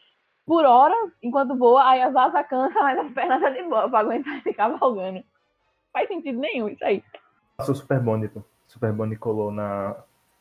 [0.45, 3.99] por hora, enquanto voa, aí as asas cansam, mas as pernas tá de boa pra
[3.99, 5.23] aguentar esse cavalgando.
[5.93, 7.04] Faz sentido nenhum isso aí.
[7.58, 8.41] Passou Super Bonnie, pô.
[8.67, 9.95] Super Bonnie colou na,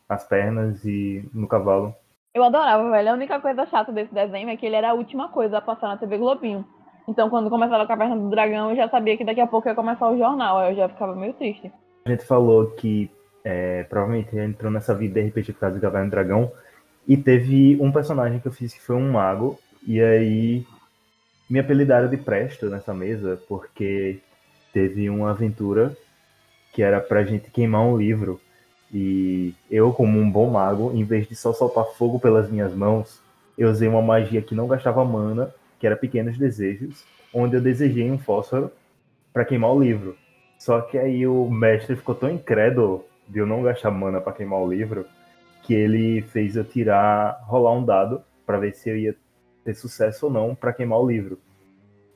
[0.09, 1.95] as pernas e no cavalo.
[2.33, 3.11] Eu adorava, velho.
[3.11, 5.89] A única coisa chata desse desenho é que ele era a última coisa a passar
[5.89, 6.65] na TV Globinho.
[7.09, 9.75] Então, quando começava a Caverna do Dragão, eu já sabia que daqui a pouco ia
[9.75, 10.59] começar o jornal.
[10.59, 11.73] Aí eu já ficava meio triste.
[12.05, 13.11] A gente falou que
[13.45, 16.53] é, provavelmente entrou nessa vida de RPG por causa de Caverna do Dragão.
[17.07, 19.59] E teve um personagem que eu fiz que foi um mago.
[19.87, 20.67] E aí
[21.49, 24.21] me apelidaram de Presto nessa mesa, porque
[24.73, 25.97] teve uma aventura
[26.73, 28.41] que era pra gente queimar um livro.
[28.93, 33.21] E eu, como um bom mago, em vez de só soltar fogo pelas minhas mãos,
[33.57, 38.11] eu usei uma magia que não gastava mana, que era Pequenos Desejos, onde eu desejei
[38.11, 38.71] um fósforo
[39.33, 40.17] para queimar o livro.
[40.59, 44.61] Só que aí o mestre ficou tão incrédulo de eu não gastar mana para queimar
[44.61, 45.07] o livro,
[45.63, 49.17] que ele fez eu tirar, rolar um dado para ver se eu ia
[49.65, 51.39] ter sucesso ou não para queimar o livro.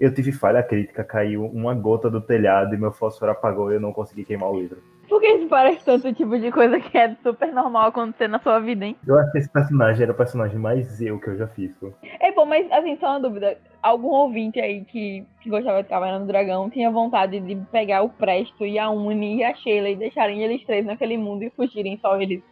[0.00, 3.80] Eu tive falha crítica, caiu uma gota do telhado e meu fósforo apagou e eu
[3.80, 4.82] não consegui queimar o livro.
[5.08, 8.58] Por que isso parece tanto tipo de coisa que é super normal acontecer na sua
[8.58, 8.96] vida, hein?
[9.06, 11.72] Eu acho que esse personagem era o personagem mais eu que eu já fiz.
[11.76, 11.92] Pô.
[12.20, 13.56] É bom, mas assim, só uma dúvida.
[13.82, 18.08] Algum ouvinte aí que, que gostava de Caverna do Dragão tinha vontade de pegar o
[18.08, 21.98] Presto e a Uni e a Sheila e deixarem eles três naquele mundo e fugirem
[21.98, 22.42] só eles?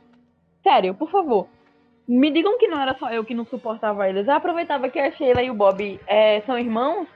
[0.62, 1.48] Sério, por favor.
[2.06, 4.26] Me digam que não era só eu que não suportava eles.
[4.26, 7.06] Eu aproveitava que a Sheila e o Bob é, são irmãos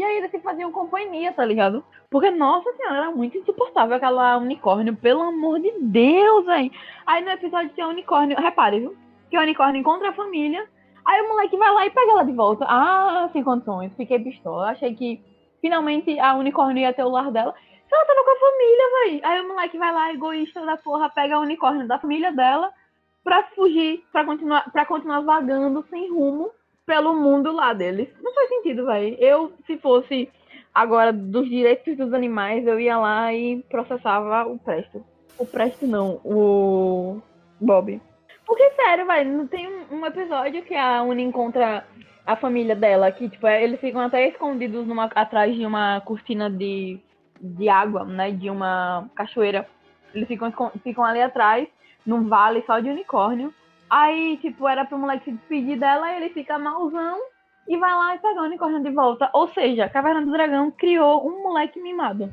[0.00, 1.84] e aí eles se faziam companhia, tá ligado?
[2.10, 6.70] Porque, nossa senhora, era muito insuportável aquela unicórnio, pelo amor de Deus, velho.
[7.06, 8.96] Aí no episódio tem a unicórnio, repare, viu?
[9.28, 10.66] Que o unicórnio encontra a família,
[11.04, 12.64] aí o moleque vai lá e pega ela de volta.
[12.68, 14.70] Ah, sem condições, fiquei pistola.
[14.70, 15.22] Achei que
[15.60, 17.54] finalmente a unicórnio ia ter o lar dela.
[17.92, 19.20] Ela tava com a família, velho.
[19.24, 22.72] Aí o moleque vai lá, egoísta da porra, pega a unicórnio da família dela
[23.24, 26.50] pra fugir, pra continuar, pra continuar vagando sem rumo
[26.86, 28.08] pelo mundo lá deles.
[28.20, 29.16] Não faz sentido, velho.
[29.18, 30.28] Eu, se fosse
[30.74, 35.04] agora dos direitos dos animais, eu ia lá e processava o Presto.
[35.38, 37.20] O Presto não, o
[37.60, 38.00] Bob.
[38.46, 41.86] Porque, sério, velho, não tem um, episódio que a Uni encontra
[42.26, 46.50] a família dela, que, tipo, é, eles ficam até escondidos numa, atrás de uma cortina
[46.50, 46.98] de,
[47.40, 49.66] de água, né, de uma cachoeira.
[50.12, 50.52] Eles ficam,
[50.82, 51.68] ficam ali atrás,
[52.04, 53.52] num vale só de unicórnio.
[53.88, 57.18] Aí, tipo, era pro moleque se despedir dela, ele fica malzão
[57.66, 59.28] e vai lá e pega o unicórnio de volta.
[59.32, 62.32] Ou seja, Caverna do Dragão criou um moleque mimado.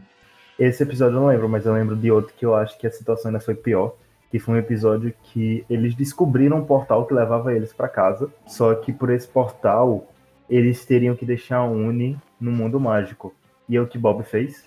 [0.58, 2.92] Esse episódio eu não lembro, mas eu lembro de outro que eu acho que a
[2.92, 3.94] situação ainda foi pior.
[4.30, 8.30] Que foi um episódio que eles descobriram um portal que levava eles para casa.
[8.46, 10.06] Só que por esse portal,
[10.50, 13.34] eles teriam que deixar a Uni no mundo mágico.
[13.70, 14.66] E é o que Bob fez?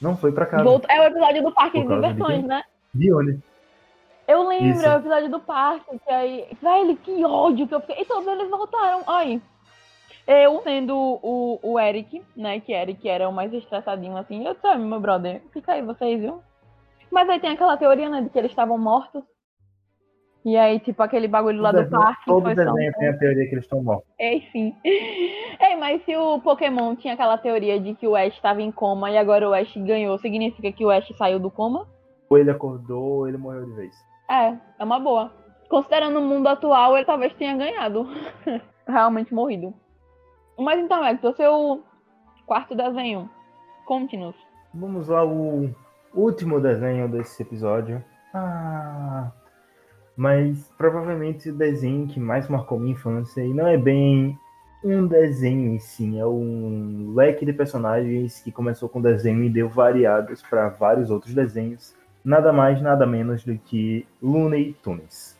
[0.00, 0.64] Não foi para casa.
[0.64, 0.86] Volta...
[0.90, 2.62] É o episódio do Parque de Diversões, de né?
[2.94, 3.40] De Uni.
[4.28, 4.86] Eu lembro, Isso.
[4.86, 6.48] é o episódio do parque, que aí.
[6.60, 8.02] Velho, que ódio que eu fiquei.
[8.02, 9.02] E todos eles voltaram.
[9.06, 9.40] Aí.
[10.26, 12.58] Eu sendo o, o Eric, né?
[12.58, 14.44] Que Eric era o mais estressadinho assim.
[14.44, 16.42] Eu disse, meu brother, fica aí vocês, viu?
[17.10, 19.22] Mas aí tem aquela teoria, né, de que eles estavam mortos.
[20.44, 22.24] E aí, tipo, aquele bagulho lá do parque.
[22.24, 24.08] Todo desenho tem a teoria que eles estão mortos.
[24.18, 24.74] É, sim.
[25.58, 29.10] É, mas se o Pokémon tinha aquela teoria de que o Ash estava em coma
[29.10, 31.88] e agora o Ash ganhou, significa que o Ash saiu do coma?
[32.28, 33.96] Ou ele acordou ou ele morreu de vez.
[34.28, 35.32] É, é uma boa.
[35.68, 38.08] Considerando o mundo atual, ele talvez tenha ganhado.
[38.86, 39.74] Realmente morrido.
[40.58, 41.82] Mas então, Hector, seu
[42.46, 43.28] quarto desenho.
[43.84, 44.36] Conte-nos.
[44.72, 45.70] Vamos lá, o
[46.14, 48.02] último desenho desse episódio.
[48.32, 49.30] Ah,
[50.16, 54.38] mas provavelmente o desenho que mais marcou minha infância e não é bem
[54.82, 59.68] um desenho em si, é um leque de personagens que começou com desenho e deu
[59.68, 61.94] variados para vários outros desenhos
[62.26, 65.38] nada mais, nada menos do que Looney Tunes.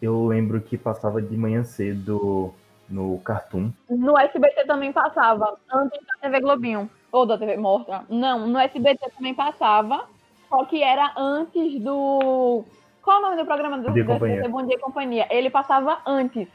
[0.00, 2.54] Eu lembro que passava de manhã cedo
[2.88, 3.70] no Cartoon.
[3.88, 8.04] No SBT também passava, antes da TV Globinho, ou da TV Morta.
[8.10, 10.04] Não, no SBT também passava,
[10.48, 12.62] só que era antes do...
[13.02, 14.48] Qual é o nome do programa do, Dia do SBT?
[14.48, 15.26] Bom Dia Companhia?
[15.30, 16.46] Ele passava antes.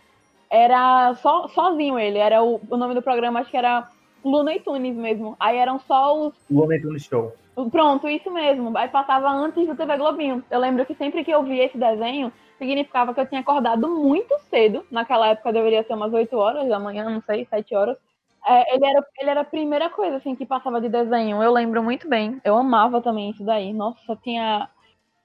[0.49, 3.89] Era só, sozinho ele, era o, o nome do programa, acho que era
[4.23, 5.35] Looney Tunes mesmo.
[5.39, 6.33] Aí eram só os...
[6.49, 7.33] Looney Tunes Show.
[7.71, 8.75] Pronto, isso mesmo.
[8.77, 10.43] Aí passava antes do TV Globinho.
[10.49, 14.35] Eu lembro que sempre que eu via esse desenho, significava que eu tinha acordado muito
[14.49, 14.83] cedo.
[14.89, 17.97] Naquela época deveria ser umas 8 horas da manhã, não sei, 7 horas.
[18.45, 21.41] É, ele, era, ele era a primeira coisa assim que passava de desenho.
[21.41, 22.41] Eu lembro muito bem.
[22.43, 23.71] Eu amava também isso daí.
[23.71, 24.67] Nossa, tinha,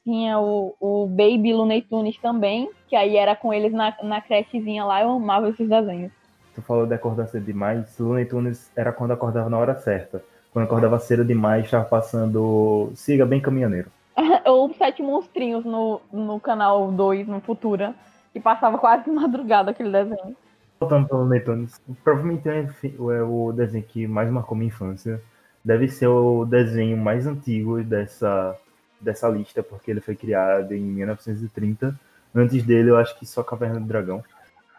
[0.05, 4.85] tinha o, o Baby Looney Tunes também, que aí era com eles na, na crechezinha
[4.85, 5.03] lá.
[5.03, 6.13] Eu amava esses desenhos.
[6.55, 7.99] Tu falou de acordar cedo demais.
[7.99, 10.23] Looney Tunes era quando acordava na hora certa
[10.53, 13.91] quando acordava cedo demais, estava passando Siga Bem Caminhoneiro.
[14.47, 17.95] Ou Sete Monstrinhos no, no canal 2, no Futura,
[18.33, 20.37] que passava quase de madrugada aquele desenho.
[20.81, 25.21] Voltando para o Netones, provavelmente é, é o desenho que mais marcou minha infância.
[25.65, 28.57] Deve ser o desenho mais antigo dessa,
[29.01, 31.99] dessa lista, porque ele foi criado em 1930.
[32.35, 34.23] Antes dele, eu acho que só Caverna do Dragão.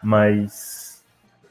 [0.02, 0.89] Mas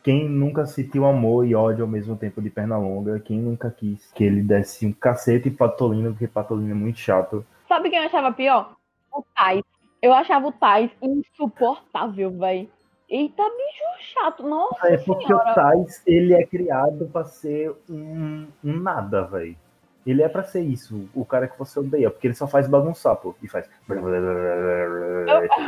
[0.04, 3.20] quem nunca sentiu amor e ódio ao mesmo tempo de Pernalonga?
[3.20, 7.46] Quem nunca quis que ele desse um cacete em Patolino, porque Patolino é muito chato.
[7.68, 8.76] Sabe quem eu achava pior?
[9.12, 9.64] O Tais.
[10.02, 12.70] Eu achava o Tais insuportável, velho.
[13.10, 14.48] Eita, bicho chato.
[14.48, 15.52] Nossa É porque senhora.
[15.52, 19.58] o Tais, ele é criado pra ser um, um nada, velho.
[20.06, 23.16] Ele é pra ser isso, o cara que você odeia, porque ele só faz bagunçar,
[23.18, 23.36] pô.
[23.44, 23.70] E faz.
[23.90, 23.96] Eu,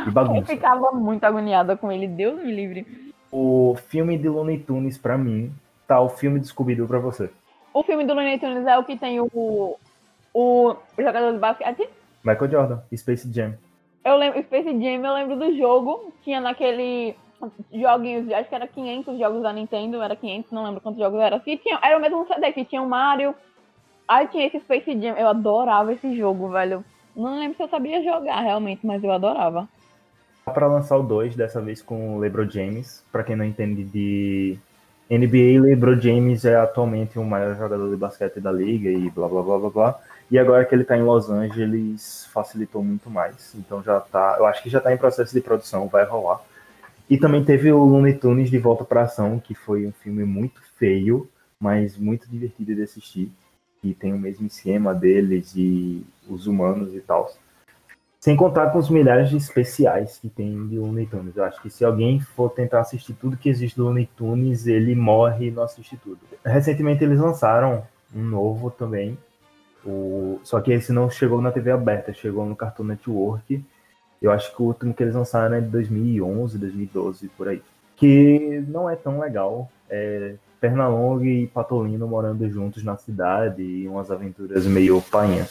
[0.08, 0.40] e bagunça.
[0.50, 5.16] eu ficava muito agoniada com ele, Deus me livre o filme de Looney Tunes, pra
[5.16, 5.50] mim,
[5.88, 7.30] tá o filme de Scooby-Doo pra você?
[7.72, 9.78] O filme do Looney Tunes é o que tem o,
[10.34, 11.88] o jogador de basquete?
[12.22, 13.54] Michael Jordan, Space Jam.
[14.04, 17.16] Eu lembro, Space Jam, eu lembro do jogo, tinha naquele
[17.72, 21.40] joguinhos, acho que era 500 jogos da Nintendo, era 500, não lembro quantos jogos era.
[21.40, 23.34] Que tinha, era o mesmo CD, que tinha o Mario,
[24.06, 26.84] aí tinha esse Space Jam, eu adorava esse jogo, velho.
[27.16, 29.68] Não lembro se eu sabia jogar realmente, mas eu adorava.
[30.44, 33.04] Para lançar o 2, dessa vez com o LeBron James.
[33.12, 34.58] Para quem não entende de
[35.10, 39.42] NBA, LeBron James é atualmente o maior jogador de basquete da liga e blá blá
[39.42, 40.00] blá blá blá.
[40.30, 43.54] E agora que ele está em Los Angeles, facilitou muito mais.
[43.54, 46.40] Então já tá, eu acho que já está em processo de produção, vai rolar.
[47.10, 50.62] E também teve o Looney Tunes de Volta para Ação, que foi um filme muito
[50.78, 51.28] feio,
[51.60, 53.30] mas muito divertido de assistir.
[53.84, 57.30] E tem o mesmo esquema deles e os humanos e tal.
[58.22, 61.36] Sem contar com os milhares de especiais que tem de Looney Tunes.
[61.36, 64.94] Eu acho que se alguém for tentar assistir tudo que existe do Looney Tunes, ele
[64.94, 66.20] morre e não assiste tudo.
[66.44, 67.82] Recentemente eles lançaram
[68.14, 69.18] um novo também.
[69.84, 70.38] O...
[70.44, 73.60] Só que esse não chegou na TV aberta, chegou no Cartoon Network.
[74.22, 77.60] Eu acho que o último que eles lançaram é de 2011, 2012, por aí.
[77.96, 79.68] Que não é tão legal.
[79.90, 85.44] É Pernalonga e Patolino morando juntos na cidade e umas aventuras meio painha.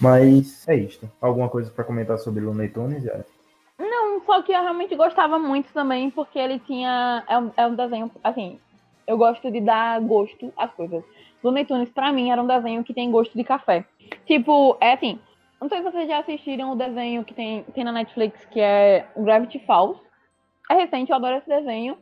[0.00, 1.10] Mas é isto.
[1.20, 3.24] Alguma coisa para comentar sobre Looney Tunes, Yara?
[3.78, 7.24] Não, só que eu realmente gostava muito também, porque ele tinha.
[7.28, 8.58] É um, é um desenho, assim,
[9.06, 11.02] eu gosto de dar gosto às coisas.
[11.42, 13.84] Looney Tunes, pra mim, era um desenho que tem gosto de café.
[14.26, 15.18] Tipo, é assim,
[15.60, 19.06] não sei se vocês já assistiram o desenho que tem, tem na Netflix, que é
[19.16, 20.00] Gravity Falls.
[20.70, 21.96] É recente, eu adoro esse desenho.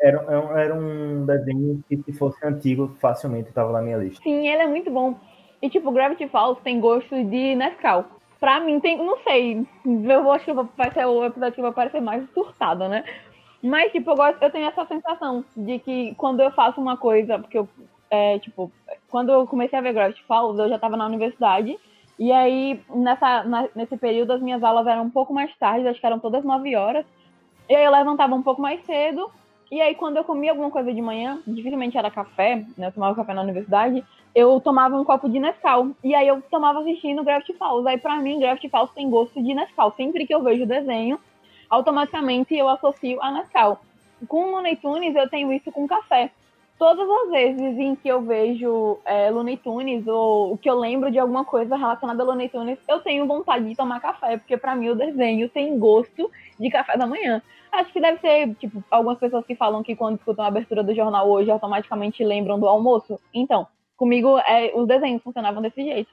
[0.00, 0.18] Era,
[0.58, 4.22] era um desenho que, se fosse antigo, facilmente estava na minha lista.
[4.22, 5.14] Sim, ele é muito bom.
[5.62, 8.06] E, tipo, Gravity Falls tem gosto de Nescau.
[8.38, 12.00] Pra mim, tem, não sei, eu acho que vai ser o episódio que vai parecer
[12.00, 13.04] mais surtada, né?
[13.62, 17.38] Mas, tipo, eu, gosto, eu tenho essa sensação de que quando eu faço uma coisa,
[17.38, 17.68] porque eu,
[18.10, 18.72] é, tipo,
[19.10, 21.78] quando eu comecei a ver Gravity Falls, eu já tava na universidade,
[22.18, 26.00] e aí, nessa, na, nesse período, as minhas aulas eram um pouco mais tarde, acho
[26.00, 27.04] que eram todas 9 horas,
[27.68, 29.30] e aí eu levantava um pouco mais cedo,
[29.70, 33.14] e aí quando eu comia alguma coisa de manhã, dificilmente era café, né, eu tomava
[33.14, 34.04] café na universidade,
[34.34, 35.90] eu tomava um copo de Nescau.
[36.02, 37.86] E aí eu tomava assistindo Gravity Falls.
[37.86, 39.92] Aí pra mim, Gravity Falls tem gosto de Nescau.
[39.96, 41.18] Sempre que eu vejo o desenho,
[41.68, 43.80] automaticamente eu associo a Nescau.
[44.28, 46.30] Com o Looney Tunes, eu tenho isso com café.
[46.78, 51.18] Todas as vezes em que eu vejo é, Looney Tunes ou que eu lembro de
[51.18, 54.88] alguma coisa relacionada a Looney Tunes, eu tenho vontade de tomar café, porque para mim
[54.88, 57.42] o desenho tem gosto de café da manhã.
[57.72, 60.94] Acho que deve ser, tipo, algumas pessoas que falam que quando escutam a abertura do
[60.94, 63.18] jornal hoje automaticamente lembram do almoço.
[63.32, 63.66] Então,
[63.96, 66.10] comigo é, os desenhos funcionavam desse jeito.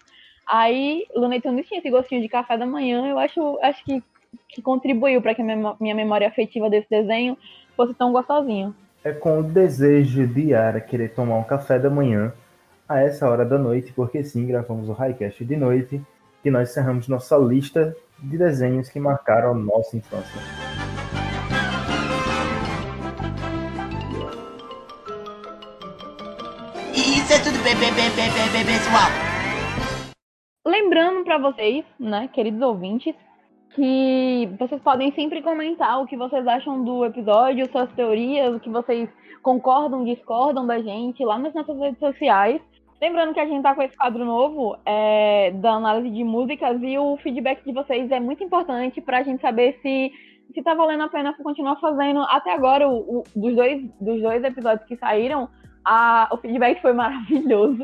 [0.47, 4.01] Aí, Looney Tunes tinha esse gostinho de café da manhã, eu acho, acho que,
[4.47, 7.38] que contribuiu para que a minha memória afetiva desse desenho
[7.76, 8.74] fosse tão gostosinho.
[9.03, 12.34] É com o desejo de Yara querer tomar um café da manhã
[12.88, 16.01] a essa hora da noite, porque sim, gravamos o Highcast de noite,
[16.41, 20.41] que nós encerramos nossa lista de desenhos que marcaram nossa infância.
[28.65, 29.09] Pessoal.
[30.65, 33.13] Lembrando para vocês, né, queridos ouvintes,
[33.76, 38.70] que vocês podem sempre comentar o que vocês acham do episódio, suas teorias, o que
[38.70, 39.09] vocês
[39.43, 42.61] concordam, discordam da gente lá nas nossas redes sociais.
[43.01, 46.97] Lembrando que a gente tá com esse quadro novo é, da análise de músicas e
[46.97, 50.11] o feedback de vocês é muito importante para a gente saber se
[50.53, 52.22] se tá valendo a pena continuar fazendo.
[52.22, 55.49] Até agora, o, o, dos, dois, dos dois episódios que saíram,
[55.88, 57.84] a, o feedback foi maravilhoso.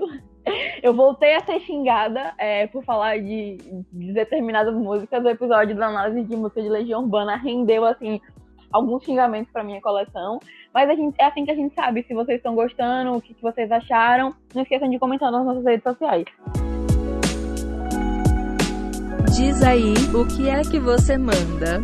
[0.84, 3.56] Eu voltei a ser xingada é, por falar de,
[3.93, 5.24] de, determinadas músicas.
[5.24, 8.20] O episódio da análise de música de Legião Urbana rendeu, assim,
[8.70, 10.39] alguns xingamentos para minha coleção.
[10.74, 13.34] Mas a gente, é assim que a gente sabe se vocês estão gostando, o que,
[13.34, 14.36] que vocês acharam.
[14.54, 16.26] Não esqueçam de comentar nas nossas redes sociais.
[19.34, 21.82] Diz aí, o que é que você manda?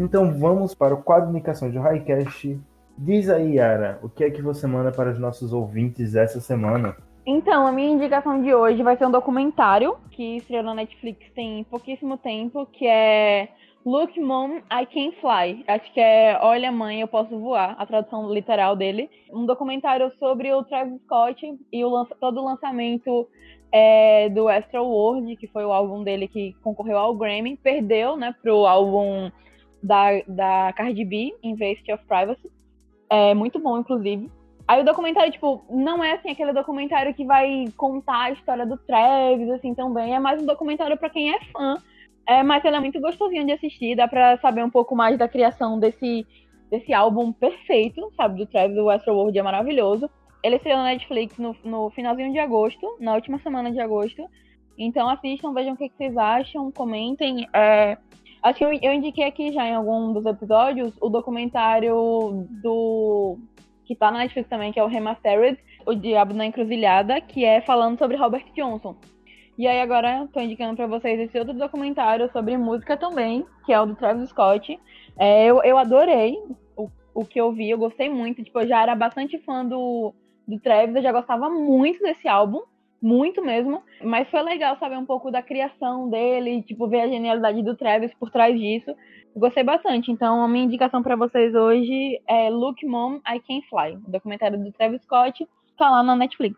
[0.00, 2.58] Então vamos para o quadro de indicações do Highcast.
[2.96, 6.96] Diz aí, Yara, o que é que você manda para os nossos ouvintes essa semana?
[7.26, 11.64] Então, a minha indicação de hoje vai ser um documentário que estreou na Netflix tem
[11.64, 13.50] pouquíssimo tempo, que é
[13.84, 15.64] Look Mom, I Can Fly.
[15.68, 19.10] Acho que é Olha Mãe, Eu Posso Voar, a tradução literal dele.
[19.30, 23.28] Um documentário sobre o Travis Scott e o todo o lançamento
[23.70, 27.58] é, do Astro World, que foi o álbum dele que concorreu ao Grammy.
[27.58, 29.30] Perdeu, né, pro álbum
[29.82, 32.50] da, da Cardi B, Invest of Privacy.
[33.08, 34.30] É muito bom, inclusive.
[34.68, 38.76] Aí o documentário, tipo, não é assim aquele documentário que vai contar a história do
[38.76, 40.14] Travis, assim, também.
[40.14, 41.74] É mais um documentário para quem é fã.
[42.26, 45.26] É, mas ele é muito gostosinho de assistir, dá pra saber um pouco mais da
[45.26, 46.24] criação desse,
[46.70, 50.08] desse álbum perfeito, sabe, do Travis, o World é maravilhoso.
[50.42, 54.24] Ele estreou na Netflix no, no finalzinho de agosto, na última semana de agosto.
[54.78, 57.48] Então assistam, vejam o que, que vocês acham, comentem.
[57.52, 57.98] É,
[58.42, 63.38] Acho que eu, eu indiquei aqui já em algum dos episódios o documentário do.
[63.84, 67.60] que tá na Netflix também, que é o Remastered, O Diabo na Encruzilhada, que é
[67.60, 68.96] falando sobre Robert Johnson.
[69.58, 73.78] E aí agora tô indicando para vocês esse outro documentário sobre música também, que é
[73.78, 74.80] o do Travis Scott.
[75.18, 76.38] É, eu, eu adorei
[76.74, 78.42] o, o que eu vi, eu gostei muito.
[78.42, 80.14] Tipo, eu já era bastante fã do,
[80.48, 82.62] do Travis, eu já gostava muito desse álbum,
[83.00, 83.82] muito mesmo.
[84.02, 88.12] Mas foi legal saber um pouco da criação dele, tipo, ver a genialidade do Travis
[88.14, 88.94] por trás disso.
[89.34, 90.10] Gostei bastante.
[90.10, 94.58] Então, a minha indicação para vocês hoje é Look Mom, I Can Fly, o documentário
[94.58, 95.46] do Travis Scott,
[95.78, 96.56] tá lá na Netflix.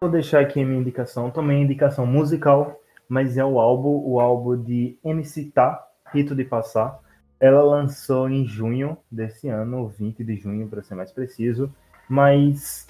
[0.00, 4.60] Vou deixar aqui a minha indicação, também indicação musical, mas é o álbum, o álbum
[4.60, 6.98] de MC Tá, Rito de Passar.
[7.38, 11.72] Ela lançou em junho desse ano, 20 de junho para ser mais preciso,
[12.08, 12.86] mas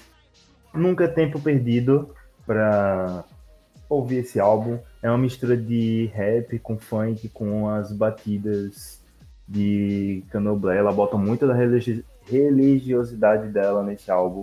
[0.73, 2.13] nunca é tempo perdido
[2.45, 3.23] para
[3.89, 4.77] ouvir esse álbum.
[5.01, 9.01] É uma mistura de rap com funk, com as batidas
[9.47, 10.77] de candomblé.
[10.77, 11.55] Ela bota muito da
[12.25, 14.41] religiosidade dela nesse álbum.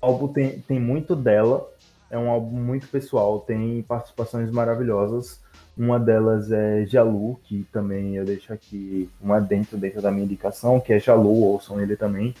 [0.00, 1.66] O álbum tem, tem muito dela,
[2.10, 5.40] é um álbum muito pessoal, tem participações maravilhosas.
[5.76, 10.78] Uma delas é Jalu, que também eu deixo aqui uma dentro dentro da minha indicação,
[10.78, 12.34] que é Jalu, ouçam ele também.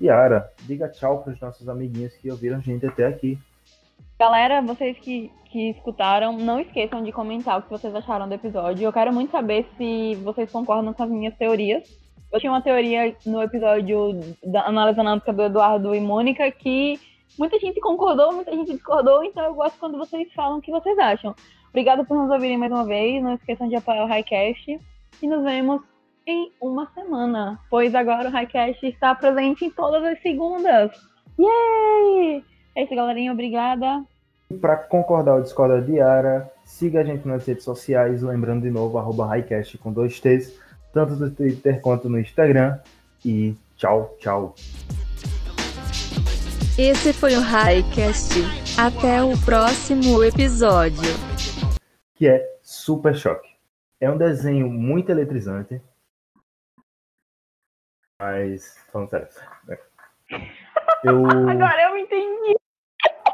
[0.00, 3.38] Yara, diga tchau para os nossos amiguinhos que ouviram a gente até aqui.
[4.18, 8.84] Galera, vocês que, que escutaram, não esqueçam de comentar o que vocês acharam do episódio.
[8.84, 11.84] Eu quero muito saber se vocês concordam com as minhas teorias.
[12.32, 16.98] Eu tinha uma teoria no episódio da análise analítica do Eduardo e Mônica que
[17.38, 20.98] muita gente concordou, muita gente discordou, então eu gosto quando vocês falam o que vocês
[20.98, 21.32] acham.
[21.68, 23.22] Obrigado por nos ouvirem mais uma vez.
[23.22, 24.80] Não esqueçam de apoiar o Highcast.
[25.22, 25.80] E nos vemos
[26.26, 30.90] em uma semana, pois agora o Highcast está presente em todas as segundas.
[31.38, 32.42] Yay!
[32.78, 33.32] É isso, galerinha.
[33.32, 34.04] Obrigada.
[34.60, 38.98] Para concordar ou discordar de Yara, siga a gente nas redes sociais, lembrando de novo,
[38.98, 40.56] arroba Highcast com dois T's,
[40.92, 42.78] tanto no Twitter quanto no Instagram.
[43.24, 44.54] E tchau, tchau.
[46.78, 48.34] Esse foi o Highcast.
[48.78, 51.10] Até o próximo episódio.
[52.14, 53.48] Que é Super Choque.
[54.00, 55.82] É um desenho muito eletrizante.
[58.20, 59.28] Mas, falando sério.
[61.04, 61.24] Eu.
[61.26, 62.56] Agora eu entendi.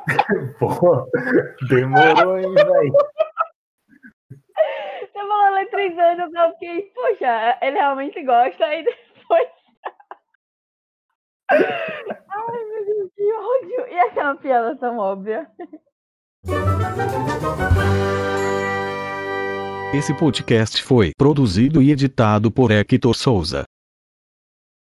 [0.58, 1.06] Pô,
[1.68, 2.92] demorou, hein, velho?
[5.00, 9.48] Você falou eletrizando, eu só fiquei, poxa, ele realmente gosta, aí depois.
[11.50, 13.86] Ai, meu Deus, que ódio.
[13.88, 15.48] E essa é uma piada tão óbvia.
[19.94, 23.64] Esse podcast foi produzido e editado por Hector Souza.